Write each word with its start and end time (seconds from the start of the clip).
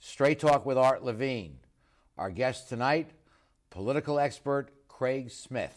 Straight 0.00 0.38
Talk 0.38 0.64
with 0.64 0.78
Art 0.78 1.04
Levine. 1.04 1.58
Our 2.16 2.30
guest 2.30 2.68
tonight, 2.68 3.10
political 3.70 4.20
expert 4.20 4.70
Craig 4.86 5.30
Smith. 5.30 5.76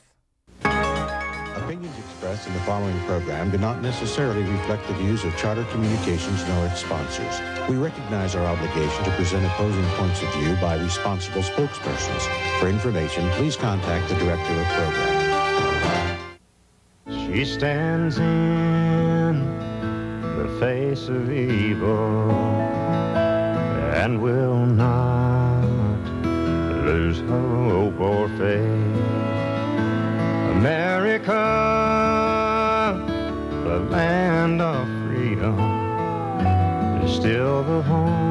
Opinions 0.63 1.97
expressed 1.97 2.47
in 2.47 2.53
the 2.53 2.59
following 2.61 2.97
program 3.01 3.49
do 3.49 3.57
not 3.57 3.81
necessarily 3.81 4.43
reflect 4.43 4.87
the 4.87 4.93
views 4.93 5.23
of 5.23 5.35
Charter 5.37 5.63
Communications 5.65 6.47
nor 6.47 6.67
its 6.67 6.81
sponsors. 6.81 7.41
We 7.67 7.77
recognize 7.77 8.35
our 8.35 8.45
obligation 8.45 9.03
to 9.05 9.11
present 9.11 9.45
opposing 9.45 9.85
points 9.95 10.21
of 10.21 10.31
view 10.35 10.55
by 10.55 10.75
responsible 10.75 11.41
spokespersons. 11.41 12.59
For 12.59 12.67
information, 12.69 13.29
please 13.31 13.55
contact 13.55 14.07
the 14.09 14.15
director 14.15 14.53
of 14.53 14.67
program. 14.67 16.17
She 17.07 17.43
stands 17.45 18.17
in 18.17 19.45
the 20.37 20.47
face 20.59 21.07
of 21.09 21.31
evil 21.31 22.80
and 23.93 24.21
will 24.21 24.65
not 24.65 25.65
lose 26.85 27.19
hope 27.21 27.99
or 27.99 28.29
faith. 28.29 28.95
America, 30.57 31.33
the 33.63 33.79
land 33.91 34.61
of 34.61 34.87
freedom, 35.05 35.59
is 37.03 37.13
still 37.15 37.63
the 37.63 37.81
home 37.81 38.30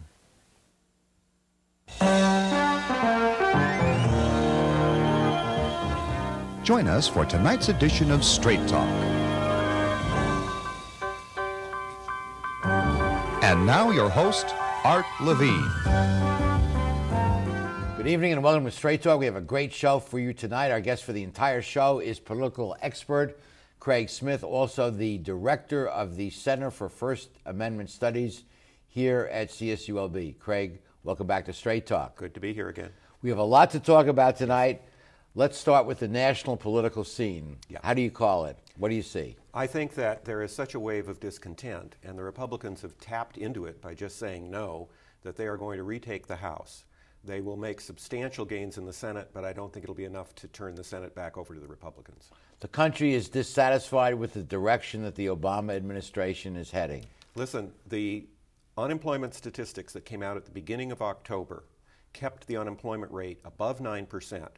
Join 6.71 6.87
us 6.87 7.05
for 7.05 7.25
tonight's 7.25 7.67
edition 7.67 8.11
of 8.11 8.23
Straight 8.23 8.65
Talk. 8.65 8.87
And 13.43 13.65
now, 13.65 13.91
your 13.91 14.07
host, 14.07 14.55
Art 14.85 15.05
Levine. 15.19 15.69
Good 17.97 18.07
evening 18.07 18.31
and 18.31 18.41
welcome 18.41 18.63
to 18.63 18.71
Straight 18.71 19.01
Talk. 19.01 19.19
We 19.19 19.25
have 19.25 19.35
a 19.35 19.41
great 19.41 19.73
show 19.73 19.99
for 19.99 20.17
you 20.17 20.31
tonight. 20.31 20.71
Our 20.71 20.79
guest 20.79 21.03
for 21.03 21.11
the 21.11 21.23
entire 21.23 21.61
show 21.61 21.99
is 21.99 22.21
political 22.21 22.77
expert 22.81 23.37
Craig 23.81 24.09
Smith, 24.09 24.41
also 24.41 24.89
the 24.89 25.17
director 25.17 25.89
of 25.89 26.15
the 26.15 26.29
Center 26.29 26.71
for 26.71 26.87
First 26.87 27.31
Amendment 27.45 27.89
Studies 27.89 28.45
here 28.87 29.29
at 29.33 29.49
CSULB. 29.49 30.39
Craig, 30.39 30.79
welcome 31.03 31.27
back 31.27 31.43
to 31.47 31.51
Straight 31.51 31.85
Talk. 31.85 32.15
Good 32.15 32.33
to 32.33 32.39
be 32.39 32.53
here 32.53 32.69
again. 32.69 32.91
We 33.21 33.29
have 33.29 33.39
a 33.39 33.43
lot 33.43 33.71
to 33.71 33.81
talk 33.81 34.07
about 34.07 34.37
tonight. 34.37 34.83
Let's 35.33 35.57
start 35.57 35.85
with 35.85 35.99
the 35.99 36.09
national 36.09 36.57
political 36.57 37.05
scene. 37.05 37.55
Yeah. 37.69 37.77
How 37.83 37.93
do 37.93 38.01
you 38.01 38.11
call 38.11 38.47
it? 38.47 38.57
What 38.75 38.89
do 38.89 38.95
you 38.95 39.01
see? 39.01 39.37
I 39.53 39.65
think 39.65 39.93
that 39.93 40.25
there 40.25 40.41
is 40.41 40.53
such 40.53 40.75
a 40.75 40.79
wave 40.79 41.07
of 41.07 41.21
discontent, 41.21 41.95
and 42.03 42.17
the 42.17 42.23
Republicans 42.23 42.81
have 42.81 42.99
tapped 42.99 43.37
into 43.37 43.63
it 43.63 43.81
by 43.81 43.93
just 43.93 44.19
saying 44.19 44.51
no, 44.51 44.89
that 45.21 45.37
they 45.37 45.47
are 45.47 45.55
going 45.55 45.77
to 45.77 45.83
retake 45.83 46.27
the 46.27 46.35
House. 46.35 46.83
They 47.23 47.39
will 47.39 47.55
make 47.55 47.79
substantial 47.79 48.43
gains 48.43 48.77
in 48.77 48.85
the 48.85 48.91
Senate, 48.91 49.29
but 49.31 49.45
I 49.45 49.53
don't 49.53 49.71
think 49.71 49.85
it'll 49.85 49.95
be 49.95 50.03
enough 50.03 50.35
to 50.35 50.49
turn 50.49 50.75
the 50.75 50.83
Senate 50.83 51.15
back 51.15 51.37
over 51.37 51.53
to 51.53 51.61
the 51.61 51.67
Republicans. 51.67 52.29
The 52.59 52.67
country 52.67 53.13
is 53.13 53.29
dissatisfied 53.29 54.15
with 54.15 54.33
the 54.33 54.43
direction 54.43 55.01
that 55.03 55.15
the 55.15 55.27
Obama 55.27 55.77
administration 55.77 56.57
is 56.57 56.71
heading. 56.71 57.05
Listen, 57.35 57.71
the 57.87 58.27
unemployment 58.77 59.33
statistics 59.33 59.93
that 59.93 60.03
came 60.03 60.23
out 60.23 60.35
at 60.35 60.43
the 60.43 60.51
beginning 60.51 60.91
of 60.91 61.01
October 61.01 61.63
kept 62.11 62.47
the 62.47 62.57
unemployment 62.57 63.13
rate 63.13 63.39
above 63.45 63.79
9%. 63.79 64.49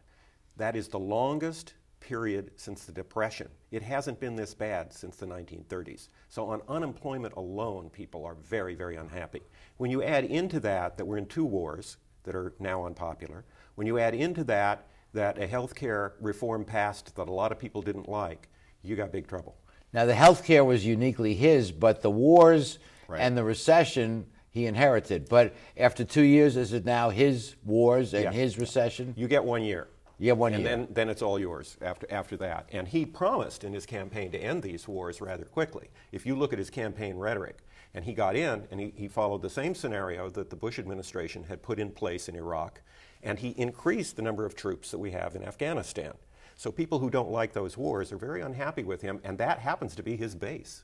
That 0.57 0.75
is 0.75 0.87
the 0.87 0.99
longest 0.99 1.73
period 1.99 2.51
since 2.57 2.83
the 2.85 2.91
Depression. 2.91 3.47
It 3.71 3.81
hasn't 3.81 4.19
been 4.19 4.35
this 4.35 4.53
bad 4.53 4.93
since 4.93 5.15
the 5.15 5.25
1930s. 5.25 6.09
So, 6.29 6.45
on 6.47 6.61
unemployment 6.67 7.33
alone, 7.35 7.89
people 7.89 8.25
are 8.25 8.35
very, 8.35 8.75
very 8.75 8.97
unhappy. 8.97 9.41
When 9.77 9.89
you 9.89 10.03
add 10.03 10.25
into 10.25 10.59
that 10.61 10.97
that 10.97 11.05
we're 11.05 11.17
in 11.17 11.25
two 11.25 11.45
wars 11.45 11.97
that 12.23 12.35
are 12.35 12.53
now 12.59 12.85
unpopular, 12.85 13.45
when 13.75 13.87
you 13.87 13.97
add 13.99 14.13
into 14.13 14.43
that 14.45 14.85
that 15.13 15.37
a 15.37 15.47
health 15.47 15.75
care 15.75 16.13
reform 16.19 16.65
passed 16.65 17.15
that 17.15 17.29
a 17.29 17.31
lot 17.31 17.51
of 17.51 17.59
people 17.59 17.81
didn't 17.81 18.09
like, 18.09 18.49
you 18.81 18.95
got 18.95 19.11
big 19.11 19.27
trouble. 19.27 19.55
Now, 19.93 20.05
the 20.05 20.15
health 20.15 20.43
care 20.43 20.65
was 20.65 20.85
uniquely 20.85 21.35
his, 21.35 21.71
but 21.71 22.01
the 22.01 22.11
wars 22.11 22.79
Right. 23.07 23.19
and 23.21 23.37
the 23.37 23.43
recession 23.43 24.25
he 24.49 24.65
inherited. 24.65 25.29
But 25.29 25.53
after 25.77 26.03
two 26.03 26.21
years, 26.23 26.57
is 26.57 26.73
it 26.73 26.85
now 26.85 27.09
his 27.09 27.55
wars 27.65 28.13
and 28.13 28.23
Yeah. 28.25 28.31
his 28.31 28.57
recession? 28.57 29.13
You 29.17 29.27
get 29.27 29.43
one 29.43 29.63
year. 29.63 29.87
Have 30.21 30.37
one 30.37 30.53
and 30.53 30.63
year. 30.63 30.77
then, 30.77 30.87
then 30.91 31.09
it's 31.09 31.21
all 31.21 31.39
yours 31.39 31.77
after, 31.81 32.07
after 32.09 32.37
that. 32.37 32.69
And 32.71 32.87
he 32.87 33.05
promised 33.05 33.63
in 33.63 33.73
his 33.73 33.85
campaign 33.85 34.31
to 34.31 34.37
end 34.37 34.63
these 34.63 34.87
wars 34.87 35.21
rather 35.21 35.45
quickly. 35.45 35.89
If 36.11 36.25
you 36.25 36.35
look 36.35 36.53
at 36.53 36.59
his 36.59 36.69
campaign 36.69 37.17
rhetoric, 37.17 37.59
and 37.93 38.05
he 38.05 38.13
got 38.13 38.35
in 38.35 38.67
and 38.71 38.79
he, 38.79 38.93
he 38.95 39.07
followed 39.07 39.41
the 39.41 39.49
same 39.49 39.75
scenario 39.75 40.29
that 40.31 40.49
the 40.49 40.55
Bush 40.55 40.79
administration 40.79 41.43
had 41.43 41.61
put 41.61 41.79
in 41.79 41.91
place 41.91 42.27
in 42.27 42.35
Iraq, 42.35 42.81
and 43.21 43.39
he 43.39 43.49
increased 43.49 44.15
the 44.15 44.21
number 44.21 44.45
of 44.45 44.55
troops 44.55 44.91
that 44.91 44.97
we 44.97 45.11
have 45.11 45.35
in 45.35 45.43
Afghanistan. 45.43 46.13
So 46.55 46.71
people 46.71 46.99
who 46.99 47.09
don't 47.09 47.31
like 47.31 47.53
those 47.53 47.77
wars 47.77 48.11
are 48.11 48.17
very 48.17 48.41
unhappy 48.41 48.83
with 48.83 49.01
him, 49.01 49.19
and 49.23 49.37
that 49.37 49.59
happens 49.59 49.95
to 49.95 50.03
be 50.03 50.15
his 50.15 50.35
base. 50.35 50.83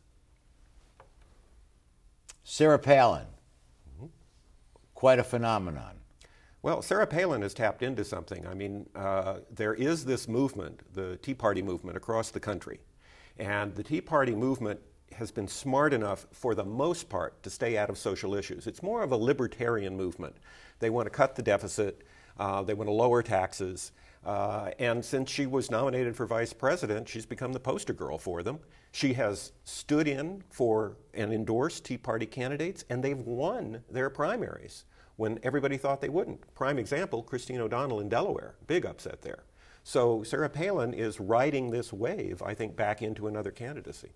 Sarah 2.43 2.79
Palin, 2.79 3.27
mm-hmm. 3.95 4.07
quite 4.95 5.19
a 5.19 5.23
phenomenon. 5.23 5.99
Well, 6.61 6.81
Sarah 6.81 7.07
Palin 7.07 7.41
has 7.41 7.53
tapped 7.53 7.83
into 7.83 8.03
something. 8.03 8.45
I 8.45 8.53
mean, 8.53 8.85
uh, 8.93 9.37
there 9.49 9.73
is 9.73 10.03
this 10.03 10.27
movement, 10.27 10.81
the 10.93 11.15
Tea 11.17 11.33
Party 11.33 11.61
movement, 11.61 11.95
across 11.95 12.31
the 12.31 12.39
country. 12.41 12.81
And 13.37 13.73
the 13.75 13.83
Tea 13.83 14.01
Party 14.01 14.35
movement 14.35 14.81
has 15.13 15.31
been 15.31 15.47
smart 15.47 15.93
enough, 15.93 16.27
for 16.33 16.53
the 16.53 16.65
most 16.65 17.07
part, 17.07 17.41
to 17.43 17.49
stay 17.49 17.77
out 17.77 17.89
of 17.89 17.97
social 17.97 18.35
issues. 18.35 18.67
It's 18.67 18.83
more 18.83 19.03
of 19.03 19.13
a 19.13 19.15
libertarian 19.15 19.95
movement. 19.95 20.35
They 20.79 20.89
want 20.89 21.05
to 21.05 21.11
cut 21.11 21.35
the 21.35 21.41
deficit, 21.41 22.03
uh, 22.37 22.61
they 22.63 22.73
want 22.73 22.89
to 22.89 22.93
lower 22.93 23.23
taxes. 23.23 23.93
Uh, 24.25 24.71
and 24.79 25.03
since 25.03 25.31
she 25.31 25.45
was 25.45 25.71
nominated 25.71 26.13
for 26.13 26.25
vice 26.25 26.51
president, 26.51 27.07
she's 27.07 27.25
become 27.25 27.53
the 27.53 27.59
poster 27.59 27.93
girl 27.93 28.17
for 28.17 28.43
them. 28.43 28.59
She 28.91 29.13
has 29.13 29.53
stood 29.63 30.09
in 30.09 30.43
for 30.49 30.97
and 31.13 31.31
endorsed 31.31 31.85
Tea 31.85 31.97
Party 31.97 32.25
candidates, 32.25 32.83
and 32.89 33.01
they've 33.01 33.17
won 33.17 33.81
their 33.89 34.09
primaries 34.09 34.83
when 35.19 35.37
everybody 35.43 35.75
thought 35.75 35.99
they 35.99 36.07
wouldn't. 36.07 36.55
Prime 36.55 36.79
example 36.79 37.21
Christine 37.21 37.59
O'Donnell 37.59 37.99
in 37.99 38.07
Delaware, 38.07 38.55
big 38.67 38.85
upset 38.85 39.21
there. 39.21 39.43
So 39.83 40.23
Sarah 40.23 40.49
Palin 40.49 40.93
is 40.93 41.19
riding 41.19 41.71
this 41.71 41.91
wave, 41.91 42.41
I 42.41 42.53
think, 42.53 42.77
back 42.77 43.01
into 43.01 43.27
another 43.27 43.51
candidacy. 43.51 44.09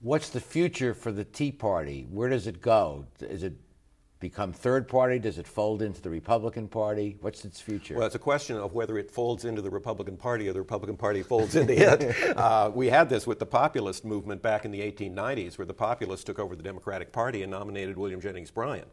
What's 0.00 0.28
the 0.28 0.40
future 0.40 0.92
for 0.92 1.10
the 1.10 1.24
Tea 1.24 1.52
Party? 1.52 2.06
Where 2.10 2.28
does 2.28 2.46
it 2.46 2.60
go? 2.60 3.06
Is 3.18 3.42
it 3.44 3.54
become 4.20 4.52
third 4.52 4.88
party? 4.88 5.18
Does 5.18 5.38
it 5.38 5.46
fold 5.46 5.80
into 5.80 6.02
the 6.02 6.10
Republican 6.10 6.68
Party? 6.68 7.16
What's 7.22 7.46
its 7.46 7.58
future? 7.60 7.94
Well, 7.94 8.06
it's 8.06 8.14
a 8.14 8.18
question 8.18 8.58
of 8.58 8.74
whether 8.74 8.98
it 8.98 9.10
folds 9.10 9.46
into 9.46 9.62
the 9.62 9.70
Republican 9.70 10.18
Party 10.18 10.48
or 10.48 10.52
the 10.52 10.60
Republican 10.60 10.98
Party 10.98 11.22
folds 11.22 11.56
into 11.56 11.74
it. 11.74 12.14
Uh, 12.36 12.70
we 12.74 12.88
had 12.88 13.08
this 13.08 13.26
with 13.26 13.38
the 13.38 13.46
populist 13.46 14.04
movement 14.04 14.42
back 14.42 14.66
in 14.66 14.70
the 14.70 14.80
1890s, 14.80 15.56
where 15.56 15.64
the 15.64 15.72
populists 15.72 16.24
took 16.24 16.38
over 16.38 16.54
the 16.54 16.62
Democratic 16.62 17.10
Party 17.10 17.42
and 17.42 17.50
nominated 17.50 17.96
William 17.96 18.20
Jennings 18.20 18.50
Bryan. 18.50 18.84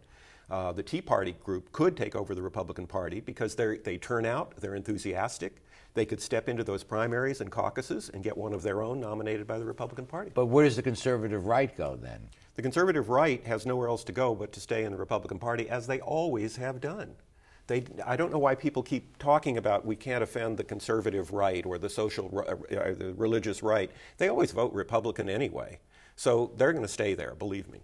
Uh, 0.50 0.72
the 0.72 0.84
Tea 0.84 1.01
Party 1.01 1.36
group 1.44 1.72
could 1.72 1.95
take 1.95 2.16
over 2.16 2.36
the 2.36 2.42
Republican 2.42 2.88
Party 2.88 3.19
because 3.19 3.56
they 3.56 3.78
they 3.78 3.98
turn 3.98 4.25
out, 4.25 4.56
they're 4.57 4.75
enthusiastic. 4.75 5.63
They 5.94 6.06
could 6.06 6.22
step 6.22 6.50
into 6.50 6.63
those 6.63 6.84
primaries 6.84 7.40
and 7.42 7.51
caucuses 7.51 8.10
and 8.10 8.24
get 8.24 8.36
one 8.36 8.54
of 8.54 8.63
their 8.63 8.81
own 8.81 9.00
nominated 9.00 9.45
by 9.45 9.60
the 9.60 9.66
Republican 9.66 10.06
Party. 10.06 10.31
But 10.34 10.48
where 10.48 10.66
does 10.66 10.75
the 10.75 10.81
conservative 10.81 11.45
right 11.45 11.75
go 11.78 11.95
then? 11.95 12.19
The 12.56 12.62
conservative 12.62 13.10
right 13.10 13.45
has 13.45 13.66
nowhere 13.66 13.88
else 13.88 14.04
to 14.06 14.12
go 14.12 14.34
but 14.34 14.51
to 14.54 14.60
stay 14.60 14.86
in 14.86 14.92
the 14.92 14.98
Republican 14.98 15.40
Party, 15.40 15.69
as 15.69 15.86
they 15.86 16.00
always 16.01 16.56
have 16.56 16.81
done. 16.81 17.16
They, 17.68 17.86
I 18.06 18.18
don't 18.18 18.31
know 18.31 18.40
why 18.40 18.56
people 18.56 18.84
keep 18.84 19.18
talking 19.19 19.57
about 19.57 19.86
we 19.86 19.95
can't 19.95 20.24
offend 20.24 20.57
the 20.57 20.63
conservative 20.63 21.31
right 21.31 21.66
or 21.66 21.78
the 21.78 21.90
social, 21.90 22.45
uh, 22.48 22.56
the 22.69 23.13
religious 23.16 23.63
right. 23.63 23.90
They 24.18 24.28
always 24.28 24.51
vote 24.51 24.74
Republican 24.74 25.30
anyway, 25.30 25.80
so 26.16 26.51
they're 26.57 26.74
going 26.74 26.84
to 26.84 26.92
stay 26.92 27.13
there. 27.13 27.36
Believe 27.36 27.69
me. 27.72 27.81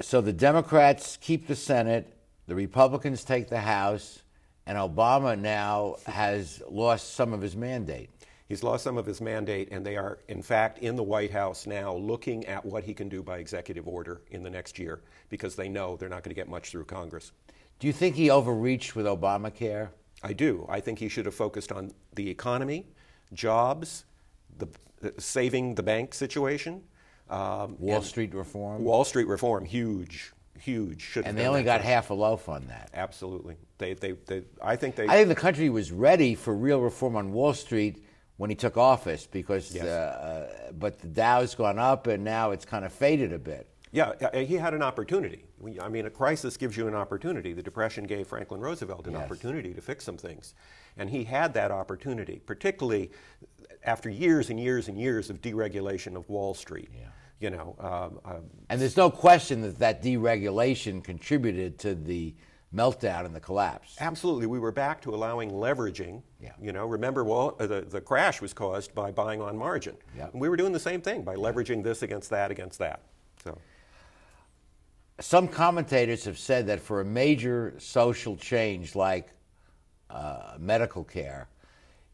So 0.00 0.20
the 0.20 0.32
Democrats 0.32 1.18
keep 1.20 1.46
the 1.46 1.56
Senate, 1.56 2.16
the 2.46 2.54
Republicans 2.54 3.24
take 3.24 3.48
the 3.48 3.60
House, 3.60 4.22
and 4.66 4.78
Obama 4.78 5.38
now 5.38 5.96
has 6.06 6.62
lost 6.68 7.14
some 7.14 7.32
of 7.32 7.42
his 7.42 7.56
mandate. 7.56 8.08
He's 8.48 8.62
lost 8.62 8.84
some 8.84 8.96
of 8.96 9.06
his 9.06 9.20
mandate, 9.20 9.68
and 9.70 9.84
they 9.84 9.96
are, 9.96 10.18
in 10.28 10.42
fact, 10.42 10.78
in 10.78 10.96
the 10.96 11.02
White 11.02 11.30
House 11.30 11.66
now 11.66 11.94
looking 11.94 12.44
at 12.46 12.64
what 12.64 12.84
he 12.84 12.94
can 12.94 13.08
do 13.08 13.22
by 13.22 13.38
executive 13.38 13.86
order 13.86 14.22
in 14.30 14.42
the 14.42 14.50
next 14.50 14.78
year 14.78 15.00
because 15.28 15.56
they 15.56 15.68
know 15.68 15.96
they're 15.96 16.08
not 16.08 16.22
going 16.22 16.34
to 16.34 16.40
get 16.40 16.48
much 16.48 16.70
through 16.70 16.84
Congress. 16.84 17.32
Do 17.78 17.86
you 17.86 17.92
think 17.92 18.14
he 18.14 18.30
overreached 18.30 18.94
with 18.94 19.06
Obamacare? 19.06 19.88
I 20.22 20.32
do. 20.32 20.66
I 20.68 20.80
think 20.80 20.98
he 20.98 21.08
should 21.08 21.26
have 21.26 21.34
focused 21.34 21.72
on 21.72 21.92
the 22.14 22.28
economy, 22.28 22.86
jobs, 23.32 24.04
the, 24.58 24.68
the 25.00 25.20
saving 25.20 25.74
the 25.74 25.82
bank 25.82 26.14
situation, 26.14 26.82
um, 27.32 27.76
Wall 27.78 28.02
Street 28.02 28.34
reform. 28.34 28.84
Wall 28.84 29.04
Street 29.04 29.26
reform, 29.26 29.64
huge, 29.64 30.32
huge. 30.58 31.02
Should 31.02 31.26
and 31.26 31.36
they 31.36 31.46
only 31.46 31.62
got 31.62 31.80
half 31.80 32.10
a 32.10 32.14
loaf 32.14 32.48
on 32.48 32.66
that. 32.66 32.90
Absolutely. 32.94 33.56
They, 33.78 33.94
they, 33.94 34.12
they, 34.12 34.42
I 34.62 34.76
think 34.76 34.96
they. 34.96 35.08
I 35.08 35.14
think 35.14 35.28
the 35.28 35.34
country 35.34 35.70
was 35.70 35.90
ready 35.90 36.34
for 36.34 36.54
real 36.54 36.80
reform 36.80 37.16
on 37.16 37.32
Wall 37.32 37.54
Street 37.54 38.04
when 38.36 38.50
he 38.50 38.56
took 38.56 38.76
office 38.76 39.26
because, 39.26 39.74
yes. 39.74 39.84
uh, 39.84 39.88
uh, 39.88 40.72
but 40.72 40.98
the 41.00 41.08
Dow's 41.08 41.54
gone 41.54 41.78
up 41.78 42.06
and 42.06 42.22
now 42.24 42.50
it's 42.50 42.64
kind 42.64 42.84
of 42.84 42.92
faded 42.92 43.32
a 43.32 43.38
bit. 43.38 43.68
Yeah, 43.92 44.14
he 44.40 44.54
had 44.54 44.72
an 44.72 44.82
opportunity. 44.82 45.44
I 45.80 45.88
mean, 45.90 46.06
a 46.06 46.10
crisis 46.10 46.56
gives 46.56 46.78
you 46.78 46.88
an 46.88 46.94
opportunity. 46.94 47.52
The 47.52 47.62
Depression 47.62 48.04
gave 48.04 48.26
Franklin 48.26 48.60
Roosevelt 48.60 49.06
an 49.06 49.12
yes. 49.12 49.22
opportunity 49.22 49.74
to 49.74 49.82
fix 49.82 50.04
some 50.04 50.16
things. 50.16 50.54
And 50.96 51.10
he 51.10 51.24
had 51.24 51.52
that 51.54 51.70
opportunity, 51.70 52.40
particularly 52.44 53.10
after 53.84 54.08
years 54.08 54.48
and 54.48 54.58
years 54.58 54.88
and 54.88 54.98
years 54.98 55.28
of 55.28 55.42
deregulation 55.42 56.16
of 56.16 56.28
Wall 56.30 56.54
Street. 56.54 56.88
Yeah. 56.94 57.08
You 57.42 57.50
know, 57.50 57.74
um, 57.80 58.20
um, 58.24 58.42
and 58.68 58.80
there's 58.80 58.96
no 58.96 59.10
question 59.10 59.62
that 59.62 59.78
that 59.80 60.00
deregulation 60.00 61.02
contributed 61.02 61.76
to 61.80 61.96
the 61.96 62.36
meltdown 62.72 63.26
and 63.26 63.34
the 63.34 63.40
collapse. 63.40 63.96
Absolutely, 63.98 64.46
we 64.46 64.60
were 64.60 64.70
back 64.70 65.00
to 65.02 65.12
allowing 65.12 65.50
leveraging. 65.50 66.22
Yeah. 66.40 66.52
You 66.60 66.70
know, 66.70 66.86
remember, 66.86 67.24
well, 67.24 67.56
uh, 67.58 67.66
the, 67.66 67.80
the 67.80 68.00
crash 68.00 68.40
was 68.40 68.54
caused 68.54 68.94
by 68.94 69.10
buying 69.10 69.42
on 69.42 69.58
margin. 69.58 69.96
Yeah. 70.16 70.28
And 70.32 70.40
we 70.40 70.48
were 70.48 70.56
doing 70.56 70.72
the 70.72 70.78
same 70.78 71.00
thing 71.00 71.22
by 71.22 71.34
leveraging 71.34 71.82
this 71.82 72.02
against 72.02 72.30
that 72.30 72.52
against 72.52 72.78
that. 72.78 73.00
So. 73.42 73.58
Some 75.18 75.48
commentators 75.48 76.24
have 76.24 76.38
said 76.38 76.68
that 76.68 76.78
for 76.78 77.00
a 77.00 77.04
major 77.04 77.74
social 77.78 78.36
change 78.36 78.94
like 78.94 79.30
uh, 80.10 80.54
medical 80.60 81.02
care, 81.02 81.48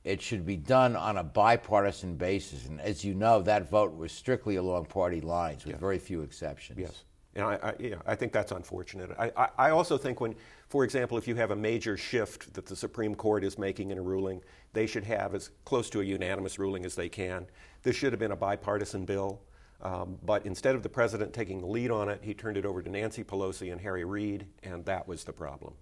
it 0.08 0.22
should 0.22 0.46
be 0.46 0.56
done 0.56 0.96
on 0.96 1.18
a 1.18 1.22
bipartisan 1.22 2.16
basis. 2.16 2.66
And 2.66 2.80
as 2.80 3.04
you 3.04 3.14
know, 3.14 3.42
that 3.42 3.68
vote 3.68 3.94
was 3.94 4.10
strictly 4.10 4.56
along 4.56 4.86
party 4.86 5.20
lines 5.20 5.64
with 5.64 5.74
yeah. 5.74 5.80
very 5.80 5.98
few 5.98 6.22
exceptions. 6.22 6.78
Yes. 6.78 7.04
And 7.34 7.44
I, 7.44 7.58
I, 7.62 7.74
yeah, 7.78 7.96
I 8.06 8.14
think 8.14 8.32
that's 8.32 8.50
unfortunate. 8.50 9.10
I, 9.18 9.30
I, 9.36 9.48
I, 9.58 9.70
also 9.70 9.98
think 9.98 10.20
when, 10.20 10.34
for 10.70 10.82
example, 10.82 11.18
if 11.18 11.28
you 11.28 11.34
have 11.36 11.50
a 11.50 11.56
major 11.56 11.96
shift 11.96 12.54
that 12.54 12.64
the 12.64 12.74
Supreme 12.74 13.14
Court 13.14 13.44
is 13.44 13.58
making 13.58 13.90
in 13.90 13.98
a 13.98 14.02
ruling, 14.02 14.40
they 14.72 14.86
should 14.86 15.04
have 15.04 15.34
as 15.34 15.50
close 15.66 15.90
to 15.90 16.00
a 16.00 16.04
unanimous 16.04 16.58
ruling 16.58 16.86
as 16.86 16.94
they 16.94 17.08
can. 17.08 17.46
This 17.82 17.94
should 17.94 18.12
have 18.12 18.18
been 18.18 18.32
a 18.32 18.36
bipartisan 18.36 19.04
bill. 19.04 19.42
Um, 19.82 20.18
but 20.24 20.44
instead 20.46 20.74
of 20.74 20.82
the 20.82 20.88
president 20.88 21.32
taking 21.32 21.60
the 21.60 21.66
lead 21.66 21.90
on 21.90 22.08
it, 22.08 22.20
he 22.22 22.34
turned 22.34 22.56
it 22.56 22.64
over 22.64 22.82
to 22.82 22.90
Nancy 22.90 23.22
Pelosi 23.22 23.70
and 23.70 23.80
Harry 23.80 24.04
Reid, 24.04 24.46
and 24.64 24.84
that 24.86 25.06
was 25.06 25.22
the 25.22 25.32
problem. 25.32 25.74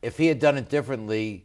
If 0.00 0.16
he 0.16 0.28
had 0.28 0.38
done 0.38 0.56
it 0.56 0.70
differently, 0.70 1.44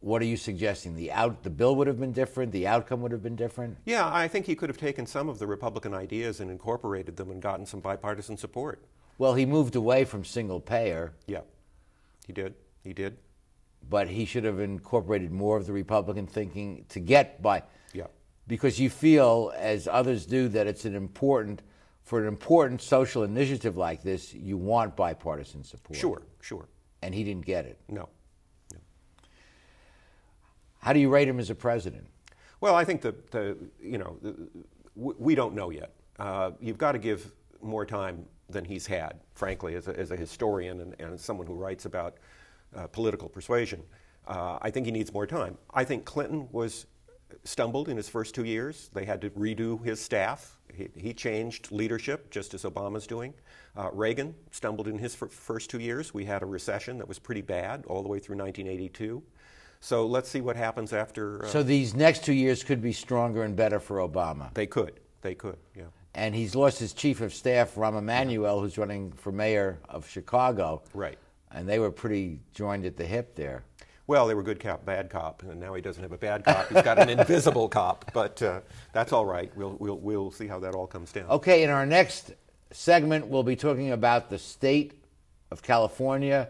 what 0.00 0.22
are 0.22 0.26
you 0.26 0.36
suggesting? 0.36 0.94
The 0.94 1.12
out 1.12 1.42
the 1.42 1.50
bill 1.50 1.76
would 1.76 1.86
have 1.86 2.00
been 2.00 2.12
different. 2.12 2.52
The 2.52 2.66
outcome 2.66 3.02
would 3.02 3.12
have 3.12 3.22
been 3.22 3.36
different. 3.36 3.76
Yeah, 3.84 4.08
I 4.12 4.28
think 4.28 4.46
he 4.46 4.54
could 4.54 4.70
have 4.70 4.78
taken 4.78 5.06
some 5.06 5.28
of 5.28 5.38
the 5.38 5.46
Republican 5.46 5.92
ideas 5.92 6.40
and 6.40 6.50
incorporated 6.50 7.16
them 7.16 7.30
and 7.30 7.42
gotten 7.42 7.66
some 7.66 7.80
bipartisan 7.80 8.36
support. 8.36 8.84
Well, 9.18 9.34
he 9.34 9.44
moved 9.44 9.76
away 9.76 10.04
from 10.04 10.24
single 10.24 10.60
payer. 10.60 11.12
Yeah, 11.26 11.42
he 12.26 12.32
did. 12.32 12.54
He 12.82 12.92
did. 12.92 13.18
But 13.88 14.08
he 14.08 14.24
should 14.24 14.44
have 14.44 14.60
incorporated 14.60 15.32
more 15.32 15.56
of 15.56 15.66
the 15.66 15.72
Republican 15.72 16.26
thinking 16.26 16.84
to 16.90 17.00
get 17.00 17.42
by. 17.42 17.62
Yeah. 17.92 18.06
Because 18.46 18.78
you 18.78 18.88
feel, 18.88 19.52
as 19.56 19.88
others 19.88 20.26
do, 20.26 20.48
that 20.48 20.66
it's 20.66 20.84
an 20.84 20.94
important 20.94 21.62
for 22.02 22.20
an 22.20 22.26
important 22.26 22.82
social 22.82 23.22
initiative 23.22 23.76
like 23.76 24.02
this, 24.02 24.34
you 24.34 24.56
want 24.56 24.96
bipartisan 24.96 25.62
support. 25.62 25.96
Sure, 25.96 26.22
sure. 26.40 26.68
And 27.02 27.14
he 27.14 27.22
didn't 27.22 27.46
get 27.46 27.66
it. 27.66 27.78
No. 27.88 28.08
How 30.80 30.92
do 30.92 31.00
you 31.00 31.08
rate 31.08 31.28
him 31.28 31.38
as 31.38 31.50
a 31.50 31.54
president? 31.54 32.06
Well, 32.60 32.74
I 32.74 32.84
think 32.84 33.02
that 33.02 33.56
you 33.80 33.98
know 33.98 34.16
the, 34.22 34.34
we 34.94 35.34
don't 35.34 35.54
know 35.54 35.70
yet. 35.70 35.92
Uh, 36.18 36.52
you've 36.60 36.78
got 36.78 36.92
to 36.92 36.98
give 36.98 37.32
more 37.62 37.86
time 37.86 38.26
than 38.48 38.64
he's 38.64 38.86
had, 38.86 39.20
frankly, 39.34 39.74
as 39.74 39.88
a, 39.88 39.98
as 39.98 40.10
a 40.10 40.16
historian 40.16 40.80
and, 40.80 41.00
and 41.00 41.20
someone 41.20 41.46
who 41.46 41.54
writes 41.54 41.84
about 41.84 42.16
uh, 42.74 42.86
political 42.88 43.28
persuasion. 43.28 43.82
Uh, 44.26 44.58
I 44.60 44.70
think 44.70 44.86
he 44.86 44.92
needs 44.92 45.12
more 45.12 45.26
time. 45.26 45.56
I 45.72 45.84
think 45.84 46.04
Clinton 46.04 46.48
was 46.52 46.86
stumbled 47.44 47.88
in 47.88 47.96
his 47.96 48.08
first 48.08 48.34
two 48.34 48.44
years. 48.44 48.90
They 48.92 49.04
had 49.04 49.20
to 49.22 49.30
redo 49.30 49.82
his 49.84 50.00
staff. 50.00 50.58
He, 50.74 50.88
he 50.94 51.14
changed 51.14 51.72
leadership, 51.72 52.30
just 52.30 52.54
as 52.54 52.64
Obama's 52.64 53.06
doing. 53.06 53.34
Uh, 53.76 53.90
Reagan 53.92 54.34
stumbled 54.50 54.88
in 54.88 54.98
his 54.98 55.20
f- 55.20 55.30
first 55.30 55.70
two 55.70 55.80
years. 55.80 56.12
We 56.12 56.24
had 56.24 56.42
a 56.42 56.46
recession 56.46 56.98
that 56.98 57.08
was 57.08 57.18
pretty 57.18 57.42
bad 57.42 57.84
all 57.86 58.02
the 58.02 58.08
way 58.08 58.18
through 58.18 58.36
1982. 58.36 59.22
So 59.80 60.06
let's 60.06 60.28
see 60.28 60.40
what 60.40 60.56
happens 60.56 60.92
after. 60.92 61.44
Uh, 61.44 61.48
so 61.48 61.62
these 61.62 61.94
next 61.94 62.24
two 62.24 62.34
years 62.34 62.62
could 62.62 62.82
be 62.82 62.92
stronger 62.92 63.42
and 63.42 63.56
better 63.56 63.80
for 63.80 63.96
Obama. 63.96 64.52
They 64.54 64.66
could. 64.66 65.00
They 65.22 65.34
could. 65.34 65.56
Yeah. 65.74 65.84
And 66.14 66.34
he's 66.34 66.54
lost 66.54 66.78
his 66.78 66.92
chief 66.92 67.20
of 67.20 67.32
staff, 67.32 67.74
Rahm 67.76 67.96
Emanuel, 67.96 68.56
yeah. 68.56 68.60
who's 68.60 68.76
running 68.76 69.12
for 69.12 69.32
mayor 69.32 69.78
of 69.88 70.08
Chicago. 70.08 70.82
Right. 70.92 71.18
And 71.52 71.68
they 71.68 71.78
were 71.78 71.90
pretty 71.90 72.40
joined 72.52 72.84
at 72.84 72.96
the 72.96 73.06
hip 73.06 73.34
there. 73.36 73.64
Well, 74.06 74.26
they 74.26 74.34
were 74.34 74.42
good 74.42 74.58
cop, 74.58 74.84
bad 74.84 75.08
cop, 75.08 75.44
and 75.44 75.60
now 75.60 75.72
he 75.74 75.80
doesn't 75.80 76.02
have 76.02 76.10
a 76.10 76.18
bad 76.18 76.44
cop. 76.44 76.68
He's 76.68 76.82
got 76.82 76.98
an 76.98 77.08
invisible 77.20 77.68
cop, 77.68 78.10
but 78.12 78.42
uh, 78.42 78.60
that's 78.92 79.12
all 79.12 79.24
right. 79.24 79.52
We'll, 79.56 79.76
we'll, 79.78 79.98
we'll 79.98 80.30
see 80.32 80.48
how 80.48 80.58
that 80.60 80.74
all 80.74 80.88
comes 80.88 81.12
down. 81.12 81.26
Okay, 81.30 81.62
in 81.62 81.70
our 81.70 81.86
next 81.86 82.32
segment, 82.72 83.28
we'll 83.28 83.44
be 83.44 83.54
talking 83.54 83.92
about 83.92 84.28
the 84.28 84.38
state 84.38 84.94
of 85.52 85.62
California 85.62 86.48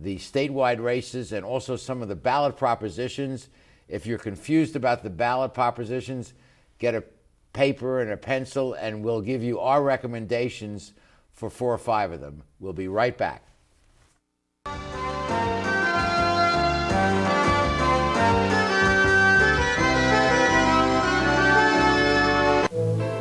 the 0.00 0.16
statewide 0.16 0.82
races 0.82 1.32
and 1.32 1.44
also 1.44 1.76
some 1.76 2.02
of 2.02 2.08
the 2.08 2.16
ballot 2.16 2.56
propositions. 2.56 3.48
If 3.88 4.06
you're 4.06 4.18
confused 4.18 4.76
about 4.76 5.02
the 5.02 5.10
ballot 5.10 5.54
propositions, 5.54 6.34
get 6.78 6.94
a 6.94 7.02
paper 7.52 8.00
and 8.00 8.10
a 8.10 8.16
pencil, 8.16 8.74
and 8.74 9.02
we'll 9.02 9.20
give 9.20 9.42
you 9.42 9.58
our 9.58 9.82
recommendations 9.82 10.92
for 11.32 11.50
four 11.50 11.72
or 11.72 11.78
five 11.78 12.12
of 12.12 12.20
them. 12.20 12.42
We'll 12.60 12.72
be 12.72 12.88
right 12.88 13.16
back. 13.16 13.44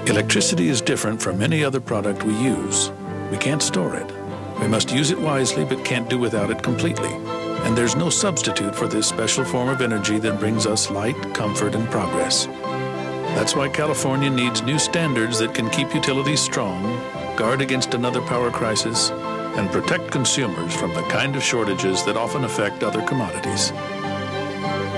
Electricity 0.07 0.69
is 0.69 0.81
different 0.81 1.22
from 1.22 1.41
any 1.41 1.63
other 1.63 1.79
product 1.79 2.24
we 2.24 2.34
use. 2.36 2.91
We 3.29 3.38
can't 3.38 3.62
store 3.62 3.96
it 3.96 4.16
we 4.59 4.67
must 4.67 4.91
use 4.91 5.11
it 5.11 5.19
wisely, 5.19 5.65
but 5.65 5.85
can't 5.85 6.09
do 6.09 6.17
without 6.17 6.49
it 6.49 6.63
completely. 6.63 7.13
And 7.63 7.77
there's 7.77 7.95
no 7.95 8.09
substitute 8.09 8.75
for 8.75 8.87
this 8.87 9.07
special 9.07 9.45
form 9.45 9.69
of 9.69 9.81
energy 9.81 10.19
that 10.19 10.39
brings 10.39 10.65
us 10.65 10.89
light, 10.89 11.15
comfort, 11.33 11.75
and 11.75 11.89
progress. 11.89 12.47
That's 13.35 13.55
why 13.55 13.69
California 13.69 14.29
needs 14.29 14.61
new 14.61 14.79
standards 14.79 15.37
that 15.39 15.53
can 15.53 15.69
keep 15.69 15.93
utilities 15.93 16.39
strong, 16.39 16.83
guard 17.35 17.61
against 17.61 17.93
another 17.93 18.21
power 18.21 18.49
crisis, 18.49 19.11
and 19.11 19.69
protect 19.71 20.11
consumers 20.11 20.73
from 20.73 20.93
the 20.93 21.03
kind 21.03 21.35
of 21.35 21.43
shortages 21.43 22.03
that 22.05 22.17
often 22.17 22.43
affect 22.43 22.83
other 22.83 23.01
commodities. 23.03 23.71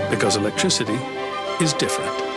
Because 0.10 0.36
electricity 0.36 1.00
is 1.62 1.74
different. 1.74 2.29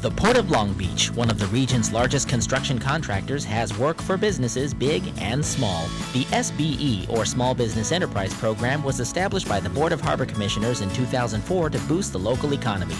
The 0.00 0.10
Port 0.10 0.38
of 0.38 0.50
Long 0.50 0.72
Beach, 0.72 1.10
one 1.10 1.28
of 1.28 1.38
the 1.38 1.46
region's 1.48 1.92
largest 1.92 2.26
construction 2.26 2.78
contractors, 2.78 3.44
has 3.44 3.76
work 3.76 4.00
for 4.00 4.16
businesses 4.16 4.72
big 4.72 5.02
and 5.18 5.44
small. 5.44 5.88
The 6.14 6.24
SBE, 6.30 7.10
or 7.10 7.26
Small 7.26 7.54
Business 7.54 7.92
Enterprise 7.92 8.32
Program, 8.32 8.82
was 8.82 8.98
established 8.98 9.46
by 9.46 9.60
the 9.60 9.68
Board 9.68 9.92
of 9.92 10.00
Harbor 10.00 10.24
Commissioners 10.24 10.80
in 10.80 10.88
2004 10.94 11.68
to 11.68 11.78
boost 11.80 12.12
the 12.12 12.18
local 12.18 12.54
economy. 12.54 12.94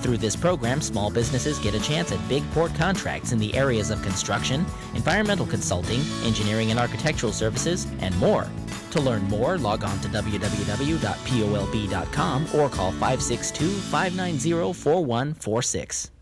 Through 0.00 0.16
this 0.16 0.34
program, 0.34 0.80
small 0.80 1.10
businesses 1.10 1.58
get 1.58 1.74
a 1.74 1.80
chance 1.80 2.10
at 2.10 2.26
big 2.26 2.42
port 2.52 2.74
contracts 2.74 3.32
in 3.32 3.38
the 3.38 3.54
areas 3.54 3.90
of 3.90 4.00
construction, 4.02 4.64
environmental 4.94 5.44
consulting, 5.44 6.00
engineering 6.24 6.70
and 6.70 6.80
architectural 6.80 7.32
services, 7.32 7.86
and 8.00 8.16
more. 8.18 8.46
To 8.92 9.00
learn 9.02 9.24
more, 9.24 9.58
log 9.58 9.84
on 9.84 10.00
to 10.00 10.08
www.polb.com 10.08 10.48
or 12.54 12.70
call 12.70 12.92
562 12.92 13.68
590 13.68 14.72
4146. 14.72 16.12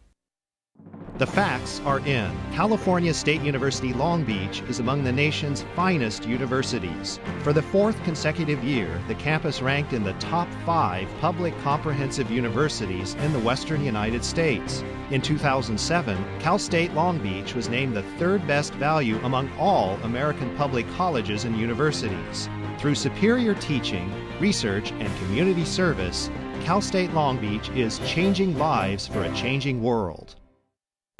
The 1.16 1.26
facts 1.28 1.80
are 1.84 2.00
in. 2.00 2.28
California 2.52 3.14
State 3.14 3.40
University 3.42 3.92
Long 3.92 4.24
Beach 4.24 4.62
is 4.68 4.80
among 4.80 5.04
the 5.04 5.12
nation's 5.12 5.64
finest 5.76 6.26
universities. 6.26 7.20
For 7.44 7.52
the 7.52 7.62
fourth 7.62 8.02
consecutive 8.02 8.64
year, 8.64 9.00
the 9.06 9.14
campus 9.14 9.62
ranked 9.62 9.92
in 9.92 10.02
the 10.02 10.14
top 10.14 10.48
five 10.66 11.08
public 11.20 11.56
comprehensive 11.62 12.32
universities 12.32 13.14
in 13.14 13.32
the 13.32 13.38
western 13.38 13.84
United 13.84 14.24
States. 14.24 14.82
In 15.12 15.22
2007, 15.22 16.40
Cal 16.40 16.58
State 16.58 16.92
Long 16.94 17.20
Beach 17.20 17.54
was 17.54 17.68
named 17.68 17.94
the 17.94 18.02
third 18.18 18.44
best 18.48 18.74
value 18.74 19.20
among 19.22 19.48
all 19.56 19.94
American 20.02 20.52
public 20.56 20.84
colleges 20.96 21.44
and 21.44 21.56
universities. 21.56 22.48
Through 22.78 22.96
superior 22.96 23.54
teaching, 23.54 24.12
research, 24.40 24.90
and 24.90 25.16
community 25.18 25.64
service, 25.64 26.28
Cal 26.64 26.80
State 26.80 27.14
Long 27.14 27.38
Beach 27.38 27.68
is 27.68 28.00
changing 28.00 28.58
lives 28.58 29.06
for 29.06 29.22
a 29.22 29.32
changing 29.32 29.80
world. 29.80 30.34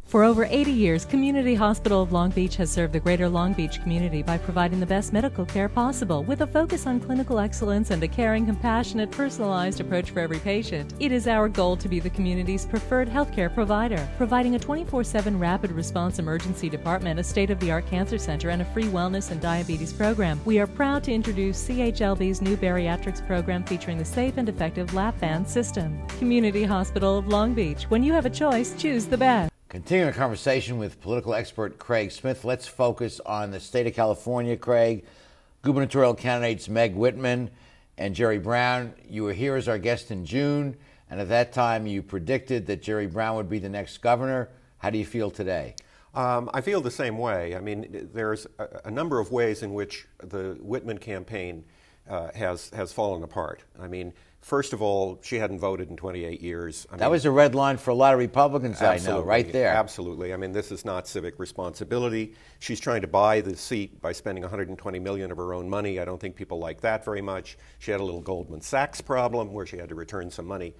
For 0.07 0.23
over 0.23 0.45
80 0.45 0.71
years, 0.71 1.03
Community 1.03 1.55
Hospital 1.55 2.03
of 2.03 2.11
Long 2.11 2.29
Beach 2.29 2.55
has 2.57 2.69
served 2.69 2.93
the 2.93 2.99
greater 2.99 3.27
Long 3.27 3.53
Beach 3.53 3.81
community 3.81 4.21
by 4.21 4.37
providing 4.37 4.79
the 4.79 4.85
best 4.85 5.11
medical 5.11 5.45
care 5.45 5.67
possible 5.67 6.23
with 6.23 6.41
a 6.41 6.47
focus 6.47 6.85
on 6.85 6.99
clinical 6.99 7.39
excellence 7.39 7.89
and 7.89 8.03
a 8.03 8.07
caring, 8.07 8.45
compassionate, 8.45 9.09
personalized 9.09 9.81
approach 9.81 10.11
for 10.11 10.19
every 10.19 10.37
patient. 10.37 10.93
It 10.99 11.11
is 11.11 11.27
our 11.27 11.49
goal 11.49 11.75
to 11.77 11.89
be 11.89 11.99
the 11.99 12.11
community's 12.11 12.67
preferred 12.67 13.09
healthcare 13.09 13.51
provider, 13.51 14.07
providing 14.15 14.53
a 14.53 14.59
24 14.59 15.03
7 15.03 15.39
rapid 15.39 15.71
response 15.71 16.19
emergency 16.19 16.69
department, 16.69 17.19
a 17.19 17.23
state 17.23 17.49
of 17.49 17.59
the 17.59 17.71
art 17.71 17.87
cancer 17.87 18.19
center, 18.19 18.51
and 18.51 18.61
a 18.61 18.65
free 18.65 18.83
wellness 18.83 19.31
and 19.31 19.41
diabetes 19.41 19.91
program. 19.91 20.39
We 20.45 20.59
are 20.59 20.67
proud 20.67 21.03
to 21.05 21.13
introduce 21.13 21.67
CHLB's 21.67 22.43
new 22.43 22.55
bariatrics 22.57 23.25
program 23.25 23.63
featuring 23.63 23.97
the 23.97 24.05
safe 24.05 24.37
and 24.37 24.47
effective 24.47 24.93
lap 24.93 25.19
band 25.19 25.47
system. 25.47 25.99
Community 26.19 26.63
Hospital 26.63 27.17
of 27.17 27.27
Long 27.27 27.55
Beach. 27.55 27.85
When 27.85 28.03
you 28.03 28.13
have 28.13 28.27
a 28.27 28.29
choice, 28.29 28.75
choose 28.77 29.07
the 29.07 29.17
best. 29.17 29.54
Continuing 29.67 30.07
our 30.07 30.13
conversation 30.13 30.77
with 30.77 31.01
political 31.01 31.33
expert 31.33 31.79
Craig 31.79 32.11
Smith, 32.11 32.45
let's 32.45 32.67
focus 32.67 33.19
on 33.25 33.49
the 33.49 33.59
state 33.59 33.87
of 33.87 33.95
California, 33.95 34.55
Craig. 34.55 35.05
Gubernatorial 35.63 36.13
candidates 36.13 36.69
Meg 36.69 36.93
Whitman 36.93 37.49
and 37.97 38.13
Jerry 38.13 38.37
Brown. 38.37 38.93
You 39.09 39.23
were 39.23 39.33
here 39.33 39.55
as 39.55 39.67
our 39.67 39.79
guest 39.79 40.11
in 40.11 40.23
June, 40.23 40.77
and 41.09 41.19
at 41.19 41.29
that 41.29 41.51
time 41.51 41.87
you 41.87 42.03
predicted 42.03 42.67
that 42.67 42.83
Jerry 42.83 43.07
Brown 43.07 43.37
would 43.37 43.49
be 43.49 43.57
the 43.57 43.67
next 43.67 43.97
governor. 43.97 44.49
How 44.77 44.91
do 44.91 44.99
you 44.99 45.05
feel 45.05 45.31
today? 45.31 45.73
Um, 46.13 46.51
I 46.53 46.61
feel 46.61 46.79
the 46.79 46.91
same 46.91 47.17
way. 47.17 47.55
I 47.55 47.59
mean, 47.59 48.07
there's 48.13 48.45
a, 48.59 48.67
a, 48.85 48.91
number 48.91 49.19
of 49.19 49.31
ways 49.31 49.63
in 49.63 49.73
which 49.73 50.05
the 50.19 50.57
Whitman 50.61 50.99
campaign 50.99 51.65
uh, 52.07 52.29
has 52.35 52.69
has 52.69 52.93
fallen 52.93 53.23
apart. 53.23 53.63
I 53.81 53.87
mean, 53.87 54.13
First 54.45 54.73
of 54.73 54.81
all, 54.83 55.19
she 55.23 55.37
hadn't 55.37 55.57
voted 55.57 55.89
in 55.89 55.97
28 55.97 56.39
years. 56.39 56.85
I 56.91 56.97
that 56.97 57.05
mean, 57.05 57.11
was 57.13 57.25
a 57.25 57.31
red 57.31 57.55
line 57.55 57.77
for 57.77 57.89
a 57.89 57.95
lot 57.95 58.13
of 58.13 58.19
Republicans, 58.19 58.79
I 58.79 58.99
know, 58.99 59.23
right 59.23 59.51
there. 59.51 59.69
Absolutely. 59.69 60.35
I 60.35 60.37
mean, 60.37 60.51
this 60.51 60.71
is 60.71 60.85
not 60.85 61.07
civic 61.07 61.39
responsibility. 61.39 62.35
She's 62.59 62.79
trying 62.79 63.01
to 63.01 63.07
buy 63.07 63.41
the 63.41 63.57
seat 63.57 63.99
by 64.01 64.11
spending 64.11 64.43
120 64.43 64.99
million 64.99 65.31
of 65.31 65.37
her 65.37 65.55
own 65.55 65.67
money. 65.67 65.99
I 65.99 66.05
don't 66.05 66.21
think 66.21 66.35
people 66.35 66.59
like 66.59 66.79
that 66.81 67.03
very 67.03 67.23
much. 67.23 67.57
She 67.79 67.89
had 67.89 67.99
a 67.99 68.03
little 68.03 68.21
Goldman 68.21 68.61
Sachs 68.61 69.01
problem 69.01 69.51
where 69.51 69.65
she 69.65 69.77
had 69.77 69.89
to 69.89 69.95
return 69.95 70.29
some 70.29 70.45
money. 70.45 70.75